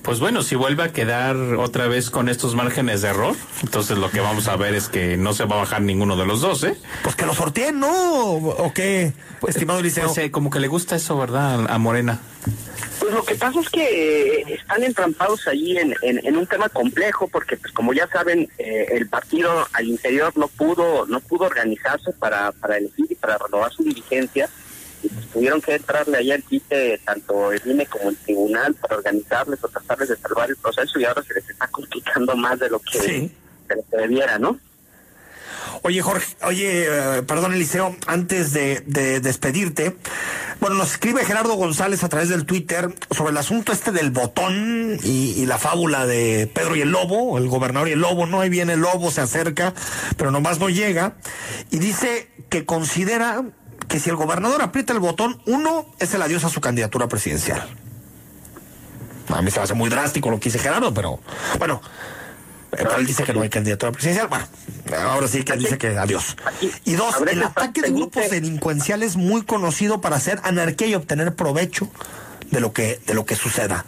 [0.02, 4.10] Pues bueno, si vuelve a quedar otra vez con estos márgenes de error, entonces lo
[4.10, 6.64] que vamos a ver es que no se va a bajar ninguno de los dos,
[6.64, 6.76] ¿eh?
[7.02, 8.32] Pues que lo sorteen, ¿no?
[8.32, 9.12] ¿O qué,
[9.46, 10.06] estimado Liceo?
[10.06, 11.66] Pues, eh, como que le gusta eso, ¿verdad?
[11.68, 12.20] A Morena.
[12.98, 17.56] Pues lo que pasa es que están entrampados allí en, en, un tema complejo porque
[17.56, 22.52] pues como ya saben eh, el partido al interior no pudo no pudo organizarse para
[22.52, 24.48] para elegir y para renovar su dirigencia
[25.02, 29.62] pues tuvieron que entrarle allá al quite tanto el INE como el tribunal para organizarles
[29.62, 32.80] o tratarles de salvar el proceso y ahora se les está complicando más de lo
[32.80, 34.58] que, de lo que debiera, ¿no?
[35.82, 38.80] Oye, Jorge, oye, eh, perdón, Eliseo, antes de,
[39.20, 39.96] despedirte,
[40.60, 44.98] bueno, nos escribe Gerardo González a través del Twitter sobre el asunto este del botón
[45.02, 48.40] y, la fábula de Pedro y el lobo, el gobernador y el lobo, ¿no?
[48.40, 49.72] Ahí viene el lobo, se acerca,
[50.16, 51.14] pero nomás no llega,
[51.70, 53.44] y dice que considera
[53.88, 57.68] que si el gobernador aprieta el botón, uno es el adiós a su candidatura presidencial.
[59.28, 61.20] A mí se me hace muy drástico lo que dice Gerardo, pero
[61.58, 61.80] bueno,
[62.70, 64.28] pero él dice que no hay candidatura presidencial.
[64.28, 64.46] Bueno,
[64.98, 66.36] ahora sí que él dice que adiós.
[66.84, 71.90] Y dos, el ataque de grupos delincuenciales muy conocido para hacer anarquía y obtener provecho
[72.50, 73.84] de lo que de lo que suceda.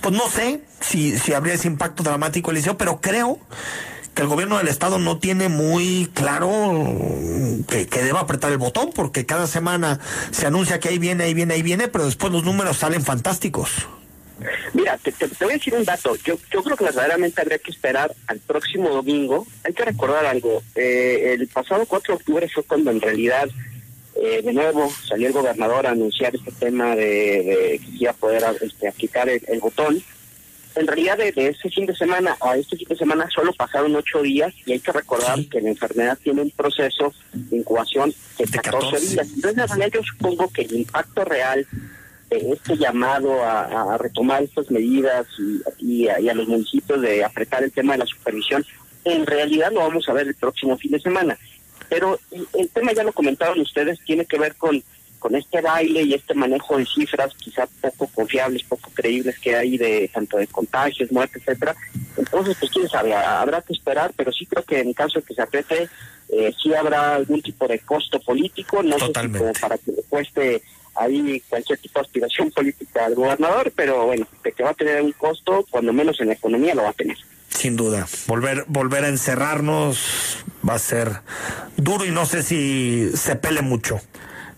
[0.00, 3.38] Pues no sé si, si habría ese impacto dramático, Eliseo, pero creo
[4.18, 6.84] que el gobierno del estado no tiene muy claro
[7.68, 10.00] que, que, deba apretar el botón, porque cada semana
[10.32, 13.86] se anuncia que ahí viene, ahí viene, ahí viene, pero después los números salen fantásticos.
[14.72, 16.16] Mira, te, voy a decir un dato.
[16.16, 19.46] Yo, yo creo que verdaderamente habría que esperar al próximo domingo.
[19.62, 20.64] Hay que recordar algo.
[20.74, 23.48] Eh, el pasado 4 de octubre fue cuando en realidad,
[24.20, 28.42] eh, de nuevo, salió el gobernador a anunciar este tema de, que iba a poder
[28.62, 30.02] este, aplicar el, botón.
[30.78, 34.22] En realidad, de, ese fin de semana a este fin de semana solo pasaron ocho
[34.22, 39.00] días y hay que recordar que la enfermedad tiene un proceso de incubación de 14,
[39.00, 39.28] días.
[39.34, 41.66] Entonces, en realidad, yo supongo que el impacto real
[42.30, 45.26] este llamado a, retomar estas medidas
[45.78, 48.64] y, a, los municipios de apretar el tema de la supervisión,
[49.04, 51.36] en realidad lo vamos a ver el próximo fin de semana.
[51.88, 52.20] Pero
[52.54, 54.80] el tema ya lo comentaron ustedes, tiene que ver con,
[55.18, 59.76] con este baile y este manejo de cifras quizá poco confiables, poco creíbles que hay
[59.76, 61.74] de tanto de contagios, muertes, etcétera.
[62.16, 65.34] Entonces, pues quién sabe, habrá que esperar, pero sí creo que en caso de que
[65.34, 65.88] se apriete,
[66.30, 70.02] eh, sí habrá algún tipo de costo político, no sé si como para que le
[70.08, 70.62] cueste
[70.98, 75.00] hay cualquier tipo de aspiración política al gobernador, pero bueno, de que va a tener
[75.00, 77.16] un costo, cuando menos en la economía lo va a tener.
[77.48, 81.20] Sin duda, volver volver a encerrarnos va a ser
[81.76, 84.00] duro y no sé si se pele mucho.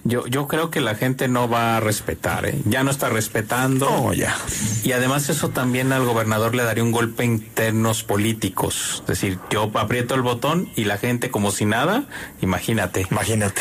[0.05, 2.61] Yo, yo creo que la gente no va a respetar, ¿eh?
[2.64, 3.88] ya no está respetando.
[3.90, 4.34] Oh, ya.
[4.82, 9.01] Y además eso también al gobernador le daría un golpe internos políticos.
[9.01, 12.05] Es decir, yo aprieto el botón y la gente como si nada,
[12.40, 13.07] imagínate.
[13.11, 13.61] Imagínate.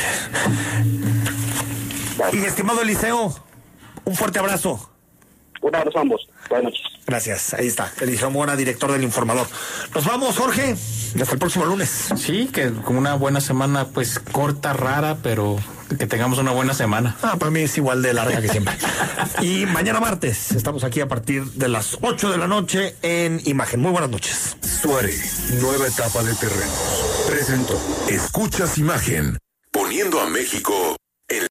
[2.33, 3.35] Mi estimado Eliseo,
[4.05, 4.89] un fuerte abrazo.
[5.61, 6.27] Un abrazo a ambos.
[6.49, 6.81] Buenas noches.
[7.05, 7.53] Gracias.
[7.53, 7.91] Ahí está.
[8.01, 9.47] Eliseo Mora, director del Informador.
[9.93, 10.75] Nos vamos, Jorge.
[11.19, 12.09] Hasta el próximo lunes.
[12.15, 15.57] Sí, que como una buena semana, pues corta, rara, pero
[15.97, 17.17] que tengamos una buena semana.
[17.21, 18.75] Ah, para mí es igual de larga que siempre.
[19.41, 23.79] y mañana martes estamos aquí a partir de las 8 de la noche en Imagen.
[23.79, 24.57] Muy buenas noches.
[24.61, 26.71] Suárez, nueva etapa de terreno.
[27.27, 27.79] Presento.
[28.07, 29.37] Escuchas Imagen,
[29.71, 30.95] poniendo a México